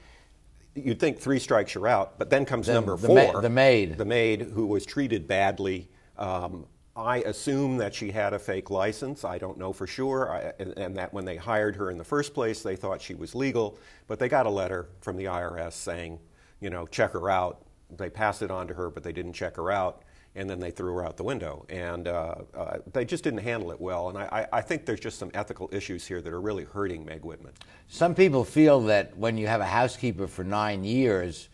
You'd 0.75 0.99
think 0.99 1.17
three 1.17 1.39
strikes 1.39 1.73
you're 1.73 1.87
out, 1.87 2.19
but 2.19 2.29
then 2.29 2.45
comes 2.45 2.67
number 2.67 2.95
the 2.95 3.07
four. 3.07 3.33
Ma- 3.33 3.41
the 3.41 3.49
maid. 3.49 3.97
The 3.97 4.05
maid 4.05 4.41
who 4.43 4.67
was 4.67 4.85
treated 4.85 5.27
badly. 5.27 5.89
Um, 6.19 6.67
I 6.95 7.17
assume 7.17 7.77
that 7.77 7.93
she 7.93 8.11
had 8.11 8.33
a 8.33 8.39
fake 8.39 8.69
license. 8.69 9.25
I 9.25 9.37
don't 9.37 9.57
know 9.57 9.73
for 9.73 9.85
sure. 9.85 10.31
I, 10.31 10.53
and, 10.59 10.77
and, 10.77 10.95
that 10.95 11.13
when 11.13 11.25
they 11.25 11.35
hired 11.35 11.75
her 11.75 11.91
in 11.91 11.97
the 11.97 12.05
first 12.05 12.33
place, 12.33 12.61
they 12.61 12.77
thought 12.77 13.01
she 13.01 13.15
was 13.15 13.35
legal. 13.35 13.77
But 14.07 14.17
they 14.17 14.29
got 14.29 14.45
a 14.45 14.49
letter 14.49 14.87
from 15.01 15.17
the 15.17 15.25
IRS 15.25 15.73
saying, 15.73 16.19
you 16.61 16.69
know, 16.69 16.87
check 16.87 17.11
her 17.11 17.29
out. 17.29 17.65
They 17.97 18.09
passed 18.09 18.41
it 18.41 18.49
on 18.49 18.67
to 18.69 18.73
her, 18.73 18.89
but 18.89 19.03
they 19.03 19.11
didn't 19.11 19.33
check 19.33 19.57
her 19.57 19.71
out. 19.71 20.03
And 20.35 20.49
then 20.49 20.59
they 20.59 20.71
threw 20.71 20.93
her 20.95 21.05
out 21.05 21.17
the 21.17 21.23
window. 21.23 21.65
And 21.67 22.07
uh, 22.07 22.35
uh, 22.55 22.77
they 22.93 23.03
just 23.03 23.25
didn't 23.25 23.39
handle 23.39 23.71
it 23.71 23.79
well. 23.79 24.09
And 24.09 24.17
I, 24.17 24.47
I 24.53 24.61
think 24.61 24.85
there's 24.85 24.99
just 25.01 25.19
some 25.19 25.31
ethical 25.33 25.69
issues 25.73 26.05
here 26.05 26.21
that 26.21 26.31
are 26.31 26.41
really 26.41 26.63
hurting 26.63 27.05
Meg 27.05 27.25
Whitman. 27.25 27.53
Some 27.89 28.15
people 28.15 28.45
feel 28.45 28.79
that 28.81 29.17
when 29.17 29.37
you 29.37 29.47
have 29.47 29.59
a 29.59 29.65
housekeeper 29.65 30.27
for 30.27 30.45
nine 30.45 30.83
years, 30.85 31.49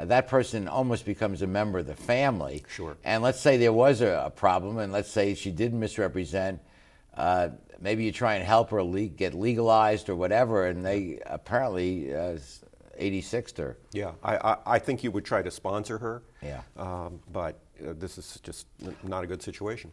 uh, 0.00 0.04
that 0.06 0.28
person 0.28 0.66
almost 0.66 1.04
becomes 1.04 1.42
a 1.42 1.46
member 1.46 1.80
of 1.80 1.86
the 1.86 1.94
family. 1.94 2.64
Sure. 2.68 2.96
And 3.04 3.22
let's 3.22 3.40
say 3.40 3.56
there 3.56 3.72
was 3.72 4.00
a, 4.00 4.24
a 4.26 4.30
problem, 4.30 4.78
and 4.78 4.92
let's 4.92 5.10
say 5.10 5.34
she 5.34 5.50
did 5.50 5.74
misrepresent. 5.74 6.60
Uh, 7.14 7.50
maybe 7.80 8.04
you 8.04 8.12
try 8.12 8.36
and 8.36 8.44
help 8.44 8.70
her 8.70 8.82
le- 8.82 9.06
get 9.06 9.34
legalized 9.34 10.08
or 10.08 10.16
whatever, 10.16 10.66
and 10.66 10.84
they 10.84 11.20
apparently 11.26 12.14
uh, 12.14 12.38
86'd 12.98 13.58
her. 13.58 13.78
Yeah, 13.92 14.12
I, 14.22 14.36
I, 14.36 14.56
I, 14.66 14.78
think 14.78 15.04
you 15.04 15.10
would 15.10 15.24
try 15.24 15.42
to 15.42 15.50
sponsor 15.50 15.98
her. 15.98 16.22
Yeah. 16.42 16.62
Um, 16.76 17.20
but 17.30 17.58
uh, 17.86 17.92
this 17.98 18.16
is 18.16 18.40
just 18.42 18.66
not 19.02 19.24
a 19.24 19.26
good 19.26 19.42
situation. 19.42 19.92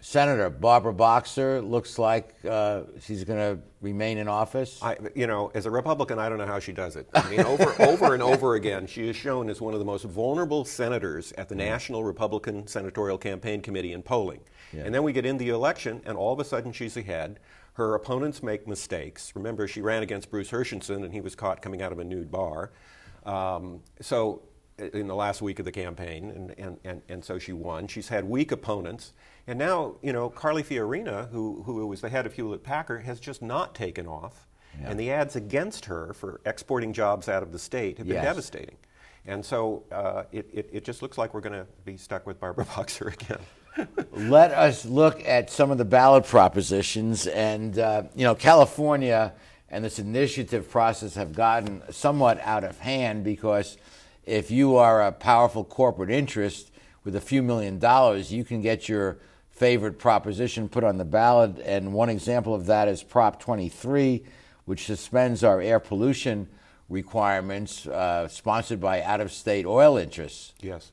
Senator 0.00 0.50
Barbara 0.50 0.92
Boxer 0.92 1.60
looks 1.60 1.98
like 1.98 2.34
uh, 2.48 2.82
she's 3.00 3.24
going 3.24 3.38
to 3.38 3.60
remain 3.80 4.18
in 4.18 4.28
office. 4.28 4.78
I, 4.82 4.96
you 5.14 5.26
know, 5.26 5.50
as 5.54 5.66
a 5.66 5.70
Republican, 5.70 6.18
I 6.18 6.28
don't 6.28 6.38
know 6.38 6.46
how 6.46 6.58
she 6.58 6.72
does 6.72 6.96
it. 6.96 7.08
I 7.14 7.28
mean, 7.30 7.40
over, 7.40 7.74
over 7.82 8.14
and 8.14 8.22
over 8.22 8.54
again, 8.54 8.86
she 8.86 9.08
is 9.08 9.16
shown 9.16 9.48
as 9.48 9.60
one 9.60 9.74
of 9.74 9.80
the 9.80 9.84
most 9.84 10.04
vulnerable 10.04 10.64
senators 10.64 11.32
at 11.32 11.48
the 11.48 11.54
mm. 11.54 11.58
National 11.58 12.04
Republican 12.04 12.66
Senatorial 12.66 13.18
Campaign 13.18 13.62
Committee 13.62 13.92
in 13.92 14.02
polling. 14.02 14.40
Yeah. 14.72 14.82
And 14.84 14.94
then 14.94 15.02
we 15.02 15.12
get 15.12 15.26
in 15.26 15.38
the 15.38 15.48
election, 15.48 16.02
and 16.04 16.16
all 16.16 16.32
of 16.32 16.40
a 16.40 16.44
sudden 16.44 16.72
she's 16.72 16.96
ahead. 16.96 17.40
Her 17.74 17.94
opponents 17.94 18.42
make 18.42 18.66
mistakes. 18.66 19.32
Remember, 19.34 19.66
she 19.68 19.80
ran 19.80 20.02
against 20.02 20.30
Bruce 20.30 20.50
Herschensohn, 20.50 21.04
and 21.04 21.12
he 21.12 21.20
was 21.20 21.34
caught 21.34 21.62
coming 21.62 21.82
out 21.82 21.92
of 21.92 21.98
a 21.98 22.04
nude 22.04 22.30
bar. 22.30 22.70
Um, 23.24 23.80
so, 24.00 24.42
in 24.78 25.06
the 25.06 25.14
last 25.14 25.40
week 25.40 25.58
of 25.58 25.64
the 25.64 25.72
campaign, 25.72 26.30
and, 26.30 26.54
and, 26.58 26.78
and, 26.84 27.02
and 27.08 27.24
so 27.24 27.38
she 27.38 27.52
won. 27.52 27.86
She's 27.86 28.08
had 28.08 28.24
weak 28.24 28.52
opponents. 28.52 29.12
And 29.46 29.58
now, 29.58 29.94
you 30.02 30.12
know, 30.12 30.28
Carly 30.28 30.62
Fiorina, 30.62 31.30
who, 31.30 31.62
who 31.64 31.86
was 31.86 32.00
the 32.00 32.08
head 32.08 32.26
of 32.26 32.34
Hewlett 32.34 32.62
Packard, 32.62 33.04
has 33.04 33.18
just 33.20 33.40
not 33.42 33.74
taken 33.74 34.06
off. 34.06 34.46
Yeah. 34.80 34.90
And 34.90 35.00
the 35.00 35.10
ads 35.10 35.36
against 35.36 35.86
her 35.86 36.12
for 36.12 36.40
exporting 36.44 36.92
jobs 36.92 37.28
out 37.28 37.42
of 37.42 37.52
the 37.52 37.58
state 37.58 37.98
have 37.98 38.06
been 38.06 38.16
yes. 38.16 38.24
devastating. 38.24 38.76
And 39.26 39.44
so 39.44 39.84
uh, 39.90 40.24
it, 40.30 40.48
it, 40.52 40.70
it, 40.72 40.84
just 40.84 41.02
looks 41.02 41.18
like 41.18 41.34
we're 41.34 41.40
going 41.40 41.52
to 41.58 41.66
be 41.84 41.96
stuck 41.96 42.26
with 42.26 42.38
Barbara 42.38 42.64
Boxer 42.76 43.08
again. 43.08 43.38
Let 44.12 44.52
us 44.52 44.84
look 44.84 45.26
at 45.26 45.50
some 45.50 45.70
of 45.70 45.78
the 45.78 45.84
ballot 45.84 46.24
propositions. 46.24 47.26
And, 47.26 47.78
uh, 47.78 48.04
you 48.14 48.24
know, 48.24 48.34
California 48.34 49.32
and 49.68 49.84
this 49.84 49.98
initiative 49.98 50.70
process 50.70 51.14
have 51.14 51.32
gotten 51.32 51.82
somewhat 51.90 52.40
out 52.40 52.62
of 52.62 52.78
hand 52.78 53.24
because 53.24 53.76
if 54.26 54.50
you 54.50 54.76
are 54.76 55.02
a 55.02 55.12
powerful 55.12 55.64
corporate 55.64 56.10
interest 56.10 56.72
with 57.04 57.14
a 57.14 57.20
few 57.20 57.42
million 57.42 57.78
dollars, 57.78 58.32
you 58.32 58.44
can 58.44 58.60
get 58.60 58.88
your 58.88 59.18
favorite 59.50 59.98
proposition 59.98 60.68
put 60.68 60.84
on 60.84 60.98
the 60.98 61.04
ballot. 61.04 61.58
And 61.64 61.94
one 61.94 62.10
example 62.10 62.54
of 62.54 62.66
that 62.66 62.88
is 62.88 63.02
Prop 63.02 63.40
23, 63.40 64.24
which 64.64 64.84
suspends 64.84 65.44
our 65.44 65.60
air 65.60 65.80
pollution 65.80 66.48
requirements, 66.88 67.86
uh, 67.86 68.28
sponsored 68.28 68.80
by 68.80 69.02
out 69.02 69.20
of 69.20 69.32
state 69.32 69.64
oil 69.64 69.96
interests. 69.96 70.52
Yes. 70.60 70.92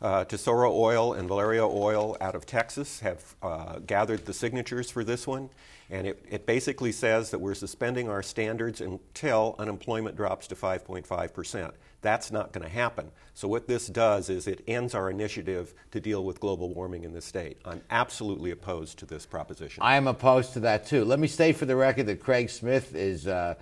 Uh, 0.00 0.24
Tesoro 0.24 0.72
Oil 0.72 1.12
and 1.14 1.26
Valero 1.26 1.68
Oil 1.70 2.16
out 2.20 2.36
of 2.36 2.46
Texas 2.46 3.00
have 3.00 3.34
uh, 3.42 3.80
gathered 3.80 4.24
the 4.26 4.32
signatures 4.32 4.90
for 4.90 5.02
this 5.02 5.26
one. 5.26 5.50
And 5.90 6.06
it, 6.06 6.24
it 6.30 6.46
basically 6.46 6.92
says 6.92 7.30
that 7.30 7.40
we're 7.40 7.54
suspending 7.54 8.08
our 8.08 8.22
standards 8.22 8.80
until 8.80 9.56
unemployment 9.58 10.16
drops 10.16 10.46
to 10.48 10.54
5.5%. 10.54 11.72
That's 12.00 12.30
not 12.30 12.52
going 12.52 12.62
to 12.62 12.72
happen. 12.72 13.10
So, 13.34 13.48
what 13.48 13.66
this 13.66 13.88
does 13.88 14.30
is 14.30 14.46
it 14.46 14.62
ends 14.68 14.94
our 14.94 15.10
initiative 15.10 15.74
to 15.90 16.00
deal 16.00 16.24
with 16.24 16.40
global 16.40 16.72
warming 16.72 17.04
in 17.04 17.12
the 17.12 17.20
state. 17.20 17.58
I'm 17.64 17.82
absolutely 17.90 18.52
opposed 18.52 18.98
to 19.00 19.06
this 19.06 19.26
proposition. 19.26 19.82
I 19.82 19.96
am 19.96 20.06
opposed 20.06 20.52
to 20.52 20.60
that 20.60 20.86
too. 20.86 21.04
Let 21.04 21.18
me 21.18 21.26
state 21.26 21.56
for 21.56 21.66
the 21.66 21.76
record 21.76 22.06
that 22.06 22.20
Craig 22.20 22.50
Smith 22.50 22.94
is 22.94 23.26
uh, 23.26 23.54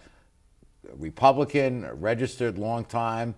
a 0.90 0.96
Republican, 0.96 1.84
a 1.84 1.94
registered 1.94 2.58
long 2.58 2.84
time. 2.84 3.34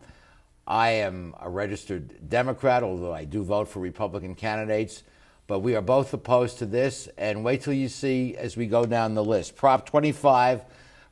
I 0.66 0.90
am 0.90 1.34
a 1.40 1.48
registered 1.48 2.28
Democrat, 2.28 2.82
although 2.82 3.14
I 3.14 3.24
do 3.24 3.42
vote 3.42 3.68
for 3.68 3.80
Republican 3.80 4.34
candidates. 4.34 5.04
But 5.46 5.60
we 5.60 5.76
are 5.76 5.82
both 5.82 6.12
opposed 6.12 6.58
to 6.58 6.66
this, 6.66 7.08
and 7.16 7.42
wait 7.42 7.62
till 7.62 7.72
you 7.72 7.88
see 7.88 8.36
as 8.36 8.56
we 8.56 8.66
go 8.66 8.84
down 8.84 9.14
the 9.14 9.24
list. 9.24 9.56
Prop 9.56 9.86
25 9.86 10.62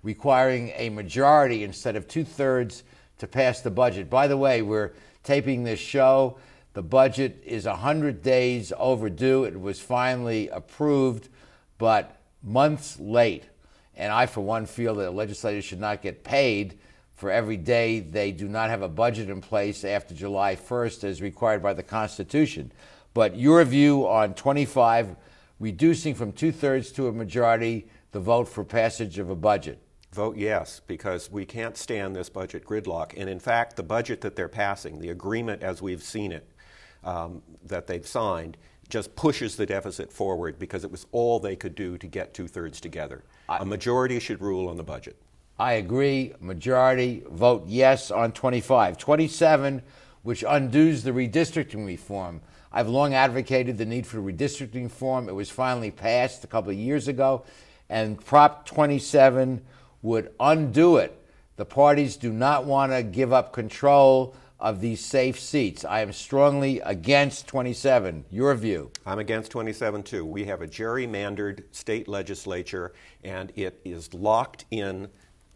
requiring 0.02 0.72
a 0.76 0.88
majority 0.90 1.64
instead 1.64 1.96
of 1.96 2.06
two 2.06 2.22
thirds 2.22 2.84
to 3.18 3.26
pass 3.26 3.60
the 3.60 3.70
budget. 3.70 4.10
By 4.10 4.26
the 4.26 4.36
way, 4.36 4.62
we're 4.62 4.92
taping 5.22 5.64
this 5.64 5.80
show. 5.80 6.38
The 6.74 6.82
budget 6.82 7.42
is 7.44 7.66
100 7.66 8.22
days 8.22 8.72
overdue. 8.76 9.44
It 9.44 9.60
was 9.60 9.80
finally 9.80 10.48
approved, 10.48 11.28
but 11.78 12.20
months 12.42 13.00
late. 13.00 13.44
And 13.96 14.12
I, 14.12 14.26
for 14.26 14.42
one, 14.42 14.66
feel 14.66 14.94
that 14.96 15.14
legislators 15.14 15.64
should 15.64 15.80
not 15.80 16.02
get 16.02 16.22
paid 16.22 16.78
for 17.16 17.30
every 17.30 17.56
day 17.56 18.00
they 18.00 18.30
do 18.30 18.46
not 18.46 18.68
have 18.68 18.82
a 18.82 18.88
budget 18.88 19.30
in 19.30 19.40
place 19.40 19.84
after 19.84 20.14
July 20.14 20.54
1st 20.54 21.02
as 21.04 21.22
required 21.22 21.62
by 21.62 21.72
the 21.72 21.82
Constitution. 21.82 22.70
But 23.14 23.36
your 23.36 23.64
view 23.64 24.06
on 24.06 24.34
25 24.34 25.16
reducing 25.58 26.14
from 26.14 26.32
two 26.32 26.52
thirds 26.52 26.92
to 26.92 27.08
a 27.08 27.12
majority 27.12 27.88
the 28.12 28.20
vote 28.20 28.48
for 28.48 28.64
passage 28.64 29.18
of 29.18 29.30
a 29.30 29.34
budget? 29.34 29.78
Vote 30.16 30.38
yes, 30.38 30.80
because 30.86 31.30
we 31.30 31.44
can't 31.44 31.76
stand 31.76 32.16
this 32.16 32.30
budget 32.30 32.64
gridlock. 32.64 33.12
And 33.18 33.28
in 33.28 33.38
fact, 33.38 33.76
the 33.76 33.82
budget 33.82 34.22
that 34.22 34.34
they're 34.34 34.48
passing, 34.48 34.98
the 34.98 35.10
agreement 35.10 35.62
as 35.62 35.82
we've 35.82 36.02
seen 36.02 36.32
it, 36.32 36.48
um, 37.04 37.42
that 37.66 37.86
they've 37.86 38.06
signed, 38.06 38.56
just 38.88 39.14
pushes 39.14 39.56
the 39.56 39.66
deficit 39.66 40.10
forward 40.10 40.58
because 40.58 40.84
it 40.84 40.90
was 40.90 41.04
all 41.12 41.38
they 41.38 41.54
could 41.54 41.74
do 41.74 41.98
to 41.98 42.06
get 42.06 42.32
two 42.32 42.48
thirds 42.48 42.80
together. 42.80 43.24
A 43.50 43.66
majority 43.66 44.18
should 44.18 44.40
rule 44.40 44.70
on 44.70 44.78
the 44.78 44.82
budget. 44.82 45.16
I 45.58 45.74
agree. 45.74 46.32
Majority 46.40 47.22
vote 47.28 47.64
yes 47.66 48.10
on 48.10 48.32
25. 48.32 48.96
27, 48.96 49.82
which 50.22 50.42
undoes 50.48 51.02
the 51.02 51.10
redistricting 51.10 51.84
reform. 51.84 52.40
I've 52.72 52.88
long 52.88 53.12
advocated 53.12 53.76
the 53.76 53.84
need 53.84 54.06
for 54.06 54.16
redistricting 54.20 54.84
reform. 54.84 55.28
It 55.28 55.34
was 55.34 55.50
finally 55.50 55.90
passed 55.90 56.42
a 56.42 56.46
couple 56.46 56.70
of 56.70 56.78
years 56.78 57.06
ago, 57.06 57.44
and 57.90 58.18
Prop 58.24 58.64
27 58.64 59.60
would 60.02 60.32
undo 60.38 60.96
it. 60.96 61.22
The 61.56 61.64
parties 61.64 62.16
do 62.16 62.32
not 62.32 62.64
want 62.64 62.92
to 62.92 63.02
give 63.02 63.32
up 63.32 63.52
control 63.52 64.34
of 64.58 64.80
these 64.80 65.04
safe 65.04 65.38
seats. 65.38 65.84
I 65.84 66.00
am 66.00 66.12
strongly 66.12 66.80
against 66.80 67.46
27. 67.46 68.24
Your 68.30 68.54
view? 68.54 68.90
I'm 69.04 69.18
against 69.18 69.50
27 69.50 70.02
too. 70.02 70.24
We 70.24 70.44
have 70.44 70.62
a 70.62 70.66
gerrymandered 70.66 71.64
state 71.72 72.08
legislature, 72.08 72.92
and 73.22 73.52
it 73.54 73.80
is 73.84 74.14
locked 74.14 74.64
in 74.70 75.08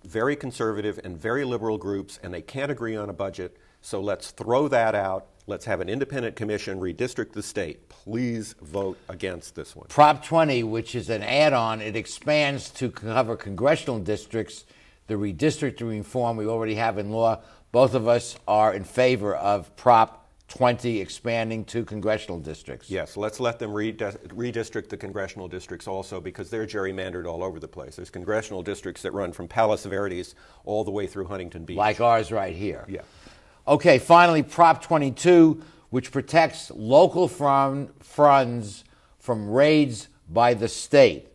very 0.04 0.36
conservative 0.36 1.00
and 1.04 1.16
very 1.16 1.44
liberal 1.44 1.78
groups, 1.78 2.18
and 2.22 2.32
they 2.32 2.42
can't 2.42 2.70
agree 2.70 2.96
on 2.96 3.08
a 3.08 3.14
budget. 3.14 3.56
So 3.80 4.00
let's 4.00 4.30
throw 4.30 4.68
that 4.68 4.94
out. 4.94 5.26
Let's 5.46 5.64
have 5.64 5.80
an 5.80 5.88
independent 5.88 6.36
commission 6.36 6.78
redistrict 6.78 7.32
the 7.32 7.42
state. 7.42 7.88
Please 7.88 8.54
vote 8.60 8.98
against 9.08 9.54
this 9.54 9.74
one. 9.74 9.86
Prop 9.88 10.24
20, 10.24 10.62
which 10.64 10.94
is 10.94 11.10
an 11.10 11.22
add 11.22 11.52
on, 11.52 11.80
it 11.80 11.96
expands 11.96 12.70
to 12.70 12.90
cover 12.90 13.36
congressional 13.36 13.98
districts. 13.98 14.64
The 15.08 15.14
redistricting 15.14 15.90
reform 15.90 16.36
we 16.36 16.46
already 16.46 16.76
have 16.76 16.98
in 16.98 17.10
law. 17.10 17.40
Both 17.72 17.94
of 17.94 18.06
us 18.06 18.36
are 18.46 18.72
in 18.74 18.84
favor 18.84 19.34
of 19.34 19.74
Prop 19.76 20.20
20 20.50 21.00
expanding 21.00 21.64
to 21.64 21.84
congressional 21.84 22.38
districts. 22.40 22.90
Yes, 22.90 23.16
let's 23.16 23.38
let 23.40 23.58
them 23.58 23.72
redi- 23.72 24.04
redistrict 24.28 24.88
the 24.88 24.96
congressional 24.96 25.46
districts 25.48 25.86
also 25.86 26.20
because 26.20 26.50
they're 26.50 26.66
gerrymandered 26.66 27.24
all 27.24 27.42
over 27.44 27.60
the 27.60 27.68
place. 27.68 27.96
There's 27.96 28.10
congressional 28.10 28.62
districts 28.62 29.02
that 29.02 29.12
run 29.12 29.32
from 29.32 29.46
Palos 29.46 29.84
Verdes 29.84 30.34
all 30.64 30.84
the 30.84 30.90
way 30.90 31.06
through 31.06 31.26
Huntington 31.26 31.64
Beach. 31.64 31.76
Like 31.76 32.00
ours 32.00 32.32
right 32.32 32.54
here. 32.54 32.84
Yeah. 32.88 33.02
Okay, 33.70 34.00
finally, 34.00 34.42
Prop 34.42 34.82
22, 34.82 35.62
which 35.90 36.10
protects 36.10 36.72
local 36.72 37.28
fund, 37.28 37.90
funds 38.00 38.82
from 39.20 39.48
raids 39.48 40.08
by 40.28 40.54
the 40.54 40.66
state. 40.66 41.28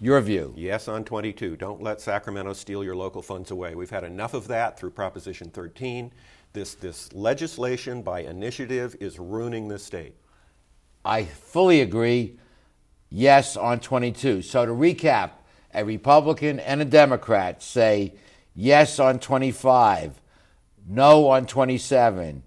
Your 0.00 0.18
view? 0.22 0.54
Yes, 0.56 0.88
on 0.88 1.04
22. 1.04 1.56
Don't 1.56 1.82
let 1.82 2.00
Sacramento 2.00 2.54
steal 2.54 2.82
your 2.82 2.96
local 2.96 3.20
funds 3.20 3.50
away. 3.50 3.74
We've 3.74 3.90
had 3.90 4.04
enough 4.04 4.32
of 4.32 4.48
that 4.48 4.80
through 4.80 4.92
Proposition 4.92 5.50
13. 5.50 6.10
This, 6.54 6.72
this 6.72 7.12
legislation 7.12 8.00
by 8.00 8.20
initiative 8.20 8.96
is 8.98 9.18
ruining 9.18 9.68
the 9.68 9.78
state. 9.78 10.14
I 11.04 11.24
fully 11.24 11.82
agree. 11.82 12.38
Yes, 13.10 13.58
on 13.58 13.80
22. 13.80 14.40
So 14.40 14.64
to 14.64 14.72
recap, 14.72 15.32
a 15.74 15.84
Republican 15.84 16.58
and 16.58 16.80
a 16.80 16.86
Democrat 16.86 17.62
say 17.62 18.14
yes 18.54 18.98
on 18.98 19.18
25, 19.18 20.22
no 20.88 21.28
on 21.28 21.46
27, 21.46 22.42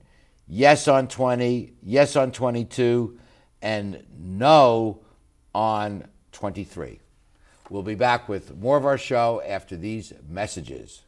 yes 0.48 0.88
on 0.88 1.08
20, 1.08 1.74
yes 1.82 2.16
on 2.16 2.32
22, 2.32 3.18
and 3.62 4.04
no 4.18 5.00
on 5.54 6.08
23. 6.32 7.00
We'll 7.70 7.84
be 7.84 7.96
back 7.96 8.28
with 8.28 8.58
more 8.58 8.78
of 8.78 8.86
our 8.86 8.98
show 8.98 9.42
after 9.46 9.78
these 9.78 10.14
messages. 10.28 11.02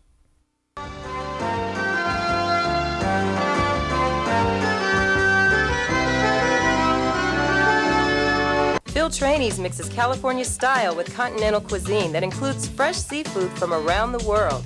Phil 8.95 9.09
Trani's 9.09 9.59
mixes 9.59 9.89
California 9.89 10.45
style 10.45 10.95
with 10.95 11.13
continental 11.13 11.59
cuisine 11.59 12.11
that 12.13 12.23
includes 12.23 12.67
fresh 12.67 12.95
seafood 12.95 13.51
from 13.51 13.73
around 13.73 14.13
the 14.13 14.25
world. 14.25 14.65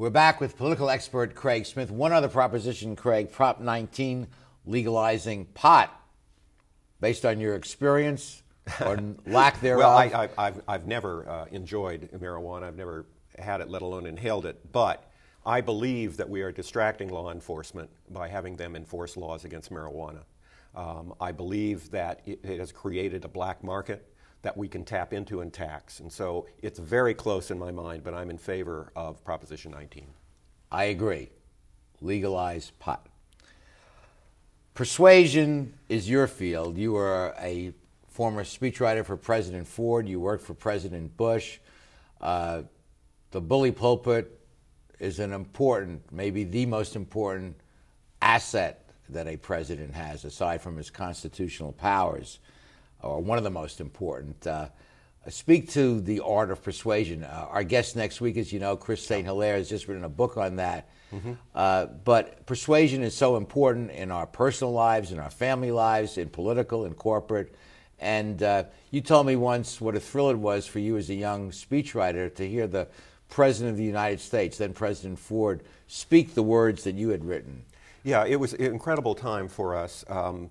We're 0.00 0.08
back 0.08 0.40
with 0.40 0.56
political 0.56 0.88
expert 0.88 1.34
Craig 1.34 1.66
Smith. 1.66 1.90
One 1.90 2.10
other 2.10 2.28
proposition, 2.28 2.96
Craig, 2.96 3.30
Prop 3.30 3.60
19, 3.60 4.28
legalizing 4.64 5.44
pot. 5.44 5.94
Based 7.02 7.26
on 7.26 7.38
your 7.38 7.54
experience 7.54 8.42
or 8.80 8.98
lack 9.26 9.60
thereof? 9.60 9.80
Well, 9.80 9.90
I, 9.90 10.30
I, 10.38 10.44
have 10.46 10.62
I've 10.66 10.86
never 10.86 11.28
uh, 11.28 11.44
enjoyed 11.52 12.08
marijuana. 12.18 12.62
I've 12.62 12.78
never 12.78 13.04
had 13.38 13.60
it, 13.60 13.68
let 13.68 13.82
alone 13.82 14.06
inhaled 14.06 14.46
it. 14.46 14.72
But 14.72 15.06
I 15.44 15.60
believe 15.60 16.16
that 16.16 16.30
we 16.30 16.40
are 16.40 16.50
distracting 16.50 17.10
law 17.10 17.30
enforcement 17.30 17.90
by 18.08 18.26
having 18.28 18.56
them 18.56 18.76
enforce 18.76 19.18
laws 19.18 19.44
against 19.44 19.70
marijuana. 19.70 20.22
Um, 20.74 21.12
I 21.20 21.32
believe 21.32 21.90
that 21.90 22.22
it, 22.24 22.40
it 22.42 22.58
has 22.58 22.72
created 22.72 23.26
a 23.26 23.28
black 23.28 23.62
market 23.62 24.09
that 24.42 24.56
we 24.56 24.68
can 24.68 24.84
tap 24.84 25.12
into 25.12 25.40
and 25.40 25.52
tax. 25.52 26.00
And 26.00 26.12
so 26.12 26.46
it's 26.62 26.78
very 26.78 27.14
close 27.14 27.50
in 27.50 27.58
my 27.58 27.70
mind, 27.70 28.02
but 28.02 28.14
I'm 28.14 28.30
in 28.30 28.38
favor 28.38 28.92
of 28.96 29.22
Proposition 29.24 29.70
19. 29.72 30.06
I 30.72 30.84
agree. 30.84 31.30
Legalize 32.00 32.72
pot. 32.78 33.06
Persuasion 34.74 35.74
is 35.88 36.08
your 36.08 36.26
field. 36.26 36.78
You 36.78 36.92
were 36.92 37.34
a 37.38 37.72
former 38.08 38.44
speechwriter 38.44 39.04
for 39.04 39.16
President 39.16 39.66
Ford. 39.66 40.08
You 40.08 40.20
worked 40.20 40.44
for 40.44 40.54
President 40.54 41.16
Bush. 41.16 41.58
Uh, 42.20 42.62
the 43.30 43.40
bully 43.40 43.72
pulpit 43.72 44.40
is 44.98 45.18
an 45.18 45.32
important, 45.32 46.02
maybe 46.12 46.44
the 46.44 46.66
most 46.66 46.96
important 46.96 47.56
asset 48.22 48.90
that 49.08 49.26
a 49.26 49.36
president 49.36 49.94
has, 49.94 50.24
aside 50.24 50.60
from 50.62 50.76
his 50.76 50.90
constitutional 50.90 51.72
powers, 51.72 52.38
or 53.02 53.20
one 53.20 53.38
of 53.38 53.44
the 53.44 53.50
most 53.50 53.80
important. 53.80 54.46
Uh, 54.46 54.68
speak 55.28 55.70
to 55.70 56.00
the 56.00 56.20
art 56.20 56.50
of 56.50 56.62
persuasion. 56.62 57.24
Uh, 57.24 57.46
our 57.50 57.64
guest 57.64 57.96
next 57.96 58.20
week, 58.20 58.36
as 58.36 58.52
you 58.52 58.60
know, 58.60 58.76
Chris 58.76 59.04
St. 59.04 59.24
Hilaire 59.24 59.56
has 59.56 59.68
just 59.68 59.88
written 59.88 60.04
a 60.04 60.08
book 60.08 60.36
on 60.36 60.56
that. 60.56 60.88
Mm-hmm. 61.12 61.32
Uh, 61.54 61.86
but 61.86 62.46
persuasion 62.46 63.02
is 63.02 63.14
so 63.16 63.36
important 63.36 63.90
in 63.90 64.10
our 64.10 64.26
personal 64.26 64.72
lives, 64.72 65.12
in 65.12 65.18
our 65.18 65.30
family 65.30 65.72
lives, 65.72 66.18
in 66.18 66.28
political 66.28 66.86
in 66.86 66.94
corporate. 66.94 67.54
And 67.98 68.42
uh, 68.42 68.64
you 68.90 69.02
told 69.02 69.26
me 69.26 69.36
once 69.36 69.80
what 69.80 69.94
a 69.94 70.00
thrill 70.00 70.30
it 70.30 70.38
was 70.38 70.66
for 70.66 70.78
you 70.78 70.96
as 70.96 71.10
a 71.10 71.14
young 71.14 71.50
speechwriter 71.50 72.34
to 72.36 72.48
hear 72.48 72.66
the 72.66 72.88
President 73.28 73.72
of 73.72 73.76
the 73.76 73.84
United 73.84 74.20
States, 74.20 74.58
then 74.58 74.72
President 74.72 75.18
Ford, 75.18 75.62
speak 75.86 76.34
the 76.34 76.42
words 76.42 76.84
that 76.84 76.96
you 76.96 77.10
had 77.10 77.24
written. 77.24 77.64
Yeah, 78.02 78.24
it 78.26 78.36
was 78.36 78.54
an 78.54 78.62
incredible 78.62 79.14
time 79.14 79.48
for 79.48 79.76
us. 79.76 80.04
Um, 80.08 80.50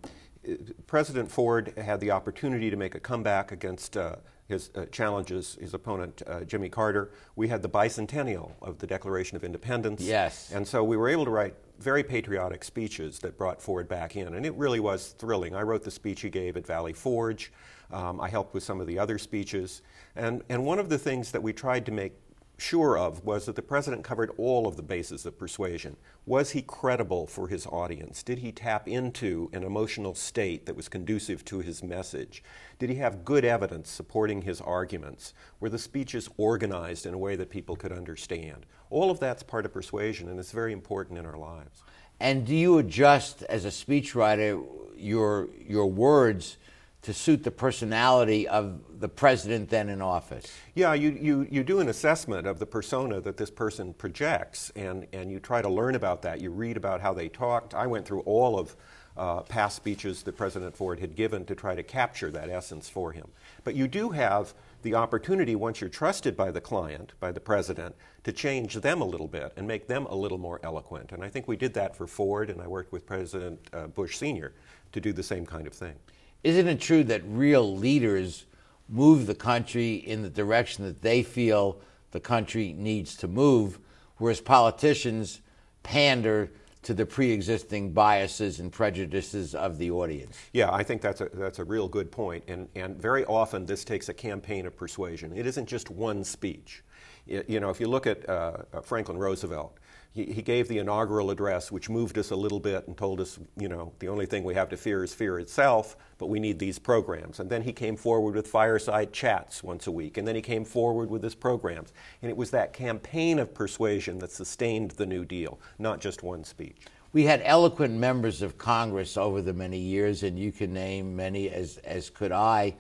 President 0.88 1.32
Ford 1.32 1.74
had 1.78 2.00
the 2.00 2.12
opportunity 2.12 2.70
to 2.70 2.76
make 2.76 2.96
a 2.96 3.00
comeback 3.00 3.52
against 3.52 3.98
uh, 3.98 4.16
his 4.48 4.72
uh, 4.76 4.86
challenges, 4.86 5.58
his 5.62 5.74
opponent, 5.74 6.24
uh, 6.26 6.42
Jimmy 6.42 6.70
Carter. 6.70 7.12
We 7.36 7.48
had 7.50 7.62
the 7.62 7.70
bicentennial 7.70 8.54
of 8.62 8.80
the 8.80 8.88
Declaration 8.88 9.38
of 9.38 9.44
Independence. 9.44 10.02
Yes. 10.02 10.52
And 10.52 10.68
so 10.68 10.84
we 10.84 10.98
were 10.98 11.08
able 11.08 11.26
to 11.26 11.32
write 11.32 11.54
very 11.80 12.04
patriotic 12.04 12.64
speeches 12.64 13.20
that 13.20 13.38
brought 13.38 13.62
Ford 13.62 13.88
back 13.88 14.16
in. 14.16 14.34
And 14.34 14.46
it 14.46 14.54
really 14.56 14.80
was 14.80 15.10
thrilling. 15.20 15.56
I 15.56 15.62
wrote 15.62 15.84
the 15.84 15.92
speech 15.92 16.22
he 16.22 16.30
gave 16.30 16.58
at 16.58 16.66
Valley 16.66 16.94
Forge. 16.94 17.54
Um, 17.92 18.20
I 18.20 18.28
helped 18.28 18.54
with 18.54 18.64
some 18.64 18.82
of 18.82 18.88
the 18.88 18.98
other 18.98 19.18
speeches. 19.18 19.82
And, 20.16 20.42
and 20.50 20.66
one 20.66 20.80
of 20.80 20.90
the 20.90 20.98
things 20.98 21.32
that 21.32 21.42
we 21.42 21.54
tried 21.54 21.86
to 21.86 21.92
make 21.92 22.14
sure 22.62 22.98
of 22.98 23.24
was 23.24 23.46
that 23.46 23.56
the 23.56 23.62
president 23.62 24.04
covered 24.04 24.32
all 24.38 24.68
of 24.68 24.76
the 24.76 24.84
bases 24.84 25.26
of 25.26 25.38
persuasion. 25.38 25.98
Was 26.26 26.52
he 26.52 26.62
credible 26.62 27.28
for 27.28 27.48
his 27.48 27.66
audience? 27.68 28.24
Did 28.24 28.40
he 28.40 28.52
tap 28.52 28.88
into 28.88 29.50
an 29.54 29.64
emotional 29.64 30.16
state 30.16 30.66
that 30.66 30.76
was 30.76 30.90
conducive 30.90 31.44
to 31.46 31.60
his 31.60 31.82
message? 31.84 32.44
Did 32.78 32.90
he 32.90 32.96
have 32.98 33.26
good 33.26 33.46
evidence 33.46 33.90
supporting 33.90 34.44
his 34.44 34.62
arguments? 34.62 35.34
Were 35.60 35.70
the 35.70 35.80
speeches 35.80 36.30
organized 36.38 37.06
in 37.06 37.14
a 37.14 37.18
way 37.18 37.36
that 37.36 37.50
people 37.50 37.76
could 37.76 37.92
understand? 37.92 38.66
All 38.90 39.10
of 39.10 39.20
that's 39.20 39.44
part 39.44 39.66
of 39.66 39.74
persuasion, 39.74 40.30
and 40.30 40.40
it's 40.40 40.52
very 40.52 40.74
important 40.74 41.18
in 41.18 41.26
our 41.26 41.38
lives. 41.38 41.84
And 42.20 42.46
do 42.46 42.56
you 42.56 42.78
adjust 42.78 43.44
as 43.44 43.66
a 43.66 43.70
speechwriter 43.70 44.64
your 44.98 45.48
your 45.66 45.88
words 45.88 46.58
to 47.02 47.14
suit 47.14 47.44
the 47.44 47.52
personality 47.52 48.48
of 48.48 49.00
the 49.00 49.08
president 49.08 49.70
then 49.70 49.90
in 49.90 50.02
office? 50.02 50.46
Yeah, 50.76 50.94
you, 50.94 51.12
you, 51.12 51.48
you 51.50 51.64
do 51.64 51.80
an 51.80 51.88
assessment 51.88 52.46
of 52.46 52.60
the 52.60 52.66
persona 52.66 53.22
that 53.22 53.38
this 53.38 53.50
person 53.50 53.94
projects, 53.94 54.72
and, 54.76 55.08
and 55.14 55.32
you 55.32 55.40
try 55.40 55.62
to 55.62 55.70
learn 55.70 55.96
about 55.96 56.22
that. 56.24 56.42
You 56.42 56.52
read 56.52 56.78
about 56.78 57.00
how 57.02 57.14
they 57.14 57.30
talked. 57.30 57.74
I 57.74 57.88
went 57.88 58.06
through 58.06 58.22
all 58.22 58.60
of 58.60 58.76
uh, 59.16 59.42
past 59.42 59.76
speeches 59.76 60.24
that 60.24 60.38
President 60.38 60.76
Ford 60.76 61.00
had 61.00 61.16
given 61.16 61.46
to 61.46 61.56
try 61.56 61.76
to 61.76 61.84
capture 61.84 62.32
that 62.32 62.50
essence 62.50 62.88
for 62.88 63.12
him. 63.12 63.28
But 63.64 63.76
you 63.76 63.88
do 63.88 64.10
have 64.10 64.54
the 64.82 64.96
opportunity, 64.96 65.56
once 65.56 65.82
you're 65.82 65.90
trusted 65.90 66.38
by 66.38 66.52
the 66.52 66.62
client, 66.62 67.12
by 67.20 67.34
the 67.34 67.40
president, 67.42 67.96
to 68.24 68.32
change 68.32 68.76
them 68.76 69.02
a 69.02 69.06
little 69.06 69.28
bit 69.28 69.52
and 69.58 69.68
make 69.68 69.88
them 69.88 70.06
a 70.06 70.16
little 70.16 70.38
more 70.38 70.62
eloquent. 70.64 71.12
And 71.12 71.22
I 71.22 71.28
think 71.28 71.50
we 71.50 71.58
did 71.58 71.74
that 71.74 71.96
for 71.98 72.08
Ford, 72.08 72.50
and 72.50 72.62
I 72.62 72.68
worked 72.68 72.94
with 72.94 73.06
President 73.06 73.60
uh, 73.74 73.88
Bush 73.88 74.18
Sr. 74.18 74.54
to 74.94 75.02
do 75.02 75.12
the 75.12 75.24
same 75.24 75.46
kind 75.46 75.68
of 75.68 75.74
thing. 75.74 75.96
Isn't 76.44 76.68
it 76.68 76.80
true 76.80 77.04
that 77.06 77.22
real 77.26 77.76
leaders 77.76 78.46
move 78.88 79.28
the 79.28 79.36
country 79.36 79.96
in 79.96 80.22
the 80.24 80.30
direction 80.30 80.86
that 80.86 81.02
they 81.02 81.22
feel 81.22 81.82
the 82.12 82.20
country 82.20 82.74
needs 82.74 83.16
to 83.18 83.28
move, 83.28 83.80
whereas 84.18 84.42
politicians 84.42 85.42
pander 85.84 86.52
to 86.82 86.94
the 86.94 87.06
pre-existing 87.06 87.92
biases 87.92 88.60
and 88.60 88.72
prejudices 88.72 89.54
of 89.54 89.78
the 89.78 89.92
audience. 89.92 90.38
Yeah, 90.54 90.72
I 90.72 90.82
think 90.82 91.02
that's 91.02 91.22
a 91.22 91.30
that's 91.34 91.60
a 91.60 91.64
real 91.64 91.88
good 91.88 92.10
point, 92.12 92.44
and 92.48 92.70
and 92.74 93.00
very 93.00 93.26
often 93.26 93.66
this 93.66 93.84
takes 93.84 94.10
a 94.10 94.14
campaign 94.14 94.66
of 94.66 94.76
persuasion. 94.76 95.38
It 95.38 95.46
isn't 95.46 95.68
just 95.68 95.90
one 95.90 96.24
speech. 96.24 96.84
You 97.26 97.60
know, 97.60 97.70
if 97.70 97.80
you 97.80 97.88
look 97.88 98.08
at 98.08 98.28
uh, 98.28 98.64
Franklin 98.82 99.18
Roosevelt, 99.18 99.78
he, 100.12 100.26
he 100.26 100.42
gave 100.42 100.68
the 100.68 100.80
inaugural 100.80 101.30
address, 101.30 101.72
which 101.72 101.90
moved 101.90 102.18
us 102.18 102.32
a 102.32 102.36
little 102.36 102.60
bit 102.60 102.88
and 102.88 102.98
told 102.98 103.22
us, 103.22 103.38
you 103.58 103.70
know, 103.70 103.94
the 104.00 104.08
only 104.08 104.26
thing 104.26 104.44
we 104.44 104.56
have 104.56 104.70
to 104.70 104.78
fear 104.78 105.04
is 105.04 105.14
fear 105.14 105.40
itself, 105.40 105.96
but 106.18 106.28
we 106.28 106.40
need 106.40 106.58
these 106.58 106.80
programs. 106.80 107.40
And 107.40 107.50
then 107.50 107.62
he 107.62 107.72
came 107.72 107.96
forward 107.96 108.36
with 108.36 108.48
fireside 108.48 109.14
chats 109.14 109.64
once 109.64 109.86
a 109.86 109.92
week, 109.92 110.18
and 110.18 110.28
then 110.28 110.36
he 110.36 110.42
came 110.42 110.66
forward 110.66 111.10
with 111.12 111.24
his 111.24 111.36
programs. 111.36 111.94
And 112.22 112.30
it 112.32 112.38
was 112.38 112.50
that 112.52 112.74
campaign 112.74 113.38
of 113.38 113.54
persuasion 113.54 114.18
that 114.20 114.32
sustained 114.32 114.92
the 114.92 115.06
New 115.06 115.26
Deal, 115.26 115.60
not 115.78 116.02
just 116.02 116.24
one 116.24 116.44
speech. 116.44 116.88
We 117.14 117.24
had 117.24 117.42
eloquent 117.44 117.94
members 117.94 118.42
of 118.42 118.58
Congress 118.58 119.16
over 119.16 119.42
the 119.42 119.54
many 119.54 119.80
years, 119.80 120.24
and 120.24 120.40
you 120.40 120.52
can 120.52 120.74
name 120.74 121.16
many 121.16 121.50
as, 121.50 121.78
as 121.78 122.10
could 122.10 122.32
I. 122.32 122.76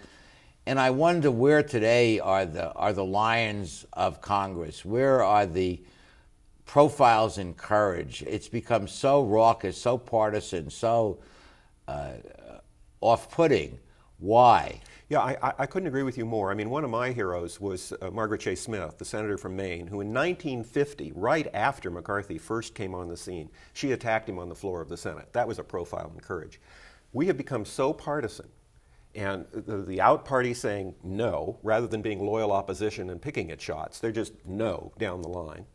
And 0.65 0.79
I 0.79 0.89
wonder 0.89 1.31
where 1.31 1.63
today 1.63 2.19
are 2.19 2.45
the, 2.45 2.71
are 2.73 2.93
the 2.93 3.05
lions 3.05 3.85
of 3.93 4.21
Congress? 4.21 4.83
Where 4.83 5.23
are 5.23 5.45
the 5.45 5.81
profiles 6.69 7.39
in 7.39 7.51
courage. 7.55 8.23
It's 8.27 8.47
become 8.47 8.87
so 8.87 9.23
raucous, 9.23 9.75
so 9.75 9.97
partisan, 9.97 10.69
so 10.69 11.17
uh, 11.87 12.11
off 13.01 13.31
putting. 13.31 13.79
Why? 14.19 14.79
Yeah, 15.09 15.21
I, 15.21 15.53
I, 15.57 15.65
couldn't 15.65 15.87
agree 15.87 16.03
with 16.03 16.15
you 16.15 16.27
more. 16.27 16.51
I 16.51 16.53
mean, 16.53 16.69
one 16.69 16.83
of 16.83 16.91
my 16.91 17.09
heroes 17.09 17.59
was 17.59 17.91
uh, 18.03 18.11
Margaret 18.11 18.41
Chase 18.41 18.61
Smith, 18.61 18.99
the 18.99 19.05
senator 19.05 19.35
from 19.35 19.55
Maine, 19.55 19.87
who 19.87 20.01
in 20.01 20.13
1950, 20.13 21.11
right 21.15 21.47
after 21.55 21.89
McCarthy 21.89 22.37
first 22.37 22.75
came 22.75 22.93
on 22.93 23.07
the 23.07 23.17
scene, 23.17 23.49
she 23.73 23.93
attacked 23.93 24.29
him 24.29 24.37
on 24.37 24.47
the 24.47 24.53
floor 24.53 24.79
of 24.79 24.89
the 24.89 24.97
Senate. 24.97 25.33
That 25.33 25.47
was 25.47 25.57
a 25.57 25.63
profile 25.63 26.11
in 26.13 26.21
courage. 26.21 26.61
We 27.13 27.25
have 27.25 27.37
become 27.37 27.65
so 27.65 27.93
partisan 27.93 28.49
and 29.15 29.47
the, 29.51 29.77
the, 29.77 30.01
out 30.01 30.23
party 30.23 30.53
saying 30.53 30.93
no 31.03 31.57
rather 31.63 31.87
than 31.87 32.03
being 32.03 32.23
loyal 32.23 32.51
opposition 32.51 33.09
and 33.09 33.19
picking 33.19 33.49
at 33.49 33.59
shots. 33.59 33.97
They're 33.97 34.11
just 34.11 34.33
no 34.45 34.91
down 34.99 35.23
the 35.23 35.29
line 35.29 35.65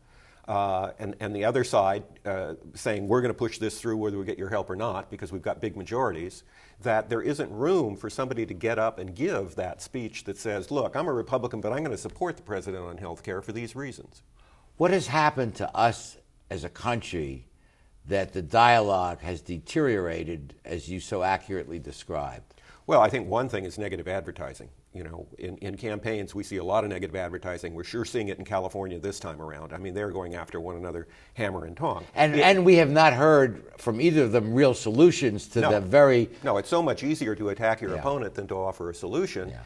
uh, 0.47 0.91
and, 0.99 1.15
and 1.19 1.35
the 1.35 1.43
other 1.43 1.63
side 1.63 2.03
uh, 2.25 2.53
saying 2.75 3.07
we're 3.07 3.21
going 3.21 3.33
to 3.33 3.37
push 3.37 3.57
this 3.57 3.79
through 3.79 3.97
whether 3.97 4.17
we 4.17 4.25
get 4.25 4.37
your 4.37 4.49
help 4.49 4.69
or 4.69 4.75
not 4.75 5.09
because 5.09 5.31
we've 5.31 5.41
got 5.41 5.59
big 5.59 5.75
majorities, 5.75 6.43
that 6.81 7.09
there 7.09 7.21
isn't 7.21 7.51
room 7.51 7.95
for 7.95 8.09
somebody 8.09 8.45
to 8.45 8.53
get 8.53 8.77
up 8.77 8.99
and 8.99 9.15
give 9.15 9.55
that 9.55 9.81
speech 9.81 10.23
that 10.25 10.37
says, 10.37 10.69
look, 10.69 10.95
I'm 10.95 11.07
a 11.07 11.13
Republican, 11.13 11.61
but 11.61 11.71
I'm 11.71 11.79
going 11.79 11.91
to 11.91 11.97
support 11.97 12.37
the 12.37 12.43
president 12.43 12.83
on 12.85 12.97
health 12.97 13.23
care 13.23 13.41
for 13.41 13.53
these 13.53 13.75
reasons. 13.75 14.21
What 14.77 14.91
has 14.91 15.07
happened 15.07 15.55
to 15.55 15.75
us 15.75 16.17
as 16.49 16.63
a 16.63 16.69
country 16.69 17.47
that 18.07 18.33
the 18.33 18.41
dialogue 18.41 19.21
has 19.21 19.41
deteriorated 19.41 20.53
as 20.63 20.87
you 20.87 20.99
so 20.99 21.23
accurately 21.23 21.79
described? 21.79 22.54
Well, 22.87 23.01
I 23.01 23.09
think 23.09 23.27
one 23.27 23.49
thing 23.49 23.65
is 23.65 23.79
negative 23.79 24.07
advertising. 24.07 24.69
You 24.93 25.03
know, 25.03 25.27
in, 25.39 25.57
in 25.57 25.75
campaigns, 25.75 26.35
we 26.35 26.43
see 26.43 26.57
a 26.57 26.63
lot 26.63 26.83
of 26.83 26.91
negative 26.91 27.15
advertising. 27.15 27.73
We're 27.73 27.83
sure 27.83 28.05
seeing 28.05 28.27
it 28.27 28.37
in 28.37 28.45
California 28.45 28.99
this 28.99 29.19
time 29.19 29.41
around. 29.41 29.73
I 29.73 29.77
mean, 29.77 29.95
they're 29.95 30.11
going 30.11 30.35
after 30.35 30.59
one 30.59 30.75
another 30.75 31.07
hammer 31.33 31.65
and 31.65 31.75
tong. 31.75 32.05
And, 32.13 32.35
it, 32.35 32.41
and 32.41 32.63
we 32.63 32.75
have 32.75 32.91
not 32.91 33.13
heard 33.13 33.63
from 33.77 33.99
either 33.99 34.23
of 34.23 34.31
them 34.31 34.53
real 34.53 34.75
solutions 34.75 35.47
to 35.49 35.61
no, 35.61 35.71
the 35.71 35.81
very. 35.81 36.29
No, 36.43 36.57
it's 36.57 36.69
so 36.69 36.83
much 36.83 37.03
easier 37.03 37.33
to 37.35 37.49
attack 37.49 37.81
your 37.81 37.91
yeah. 37.91 37.99
opponent 37.99 38.35
than 38.35 38.47
to 38.47 38.55
offer 38.55 38.91
a 38.91 38.95
solution. 38.95 39.49
Yeah. 39.49 39.59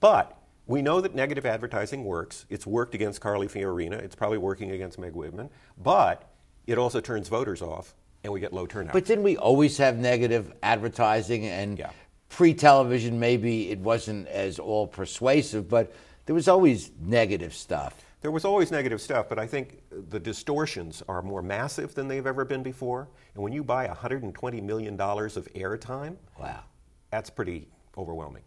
But 0.00 0.36
we 0.66 0.82
know 0.82 1.00
that 1.00 1.14
negative 1.14 1.46
advertising 1.46 2.04
works. 2.04 2.46
It's 2.50 2.66
worked 2.66 2.96
against 2.96 3.20
Carly 3.20 3.46
Fiorina. 3.46 3.92
It's 3.92 4.16
probably 4.16 4.38
working 4.38 4.72
against 4.72 4.98
Meg 4.98 5.14
Whitman. 5.14 5.50
But 5.78 6.28
it 6.66 6.78
also 6.78 7.00
turns 7.00 7.28
voters 7.28 7.62
off, 7.62 7.94
and 8.24 8.32
we 8.32 8.40
get 8.40 8.52
low 8.52 8.66
turnout. 8.66 8.92
But 8.92 9.04
didn't 9.04 9.22
we 9.22 9.36
always 9.36 9.78
have 9.78 9.98
negative 9.98 10.52
advertising 10.64 11.46
and 11.46 11.78
yeah 11.78 11.90
pre 12.28 12.54
television, 12.54 13.18
maybe 13.18 13.70
it 13.70 13.78
wasn't 13.78 14.28
as 14.28 14.58
all 14.58 14.86
persuasive, 14.86 15.68
but 15.68 15.92
there 16.26 16.34
was 16.34 16.48
always 16.48 16.90
negative 17.00 17.54
stuff. 17.54 17.94
There 18.20 18.30
was 18.30 18.44
always 18.44 18.72
negative 18.72 19.00
stuff, 19.00 19.28
but 19.28 19.38
I 19.38 19.46
think 19.46 19.82
the 20.10 20.18
distortions 20.18 21.02
are 21.08 21.22
more 21.22 21.42
massive 21.42 21.94
than 21.94 22.08
they've 22.08 22.26
ever 22.26 22.44
been 22.44 22.62
before. 22.62 23.08
And 23.34 23.42
when 23.42 23.52
you 23.52 23.62
buy 23.62 23.86
$120 23.86 24.62
million 24.62 24.94
of 25.00 25.48
airtime, 25.54 26.16
wow, 26.40 26.64
that's 27.10 27.30
pretty 27.30 27.68
overwhelming. 27.96 28.42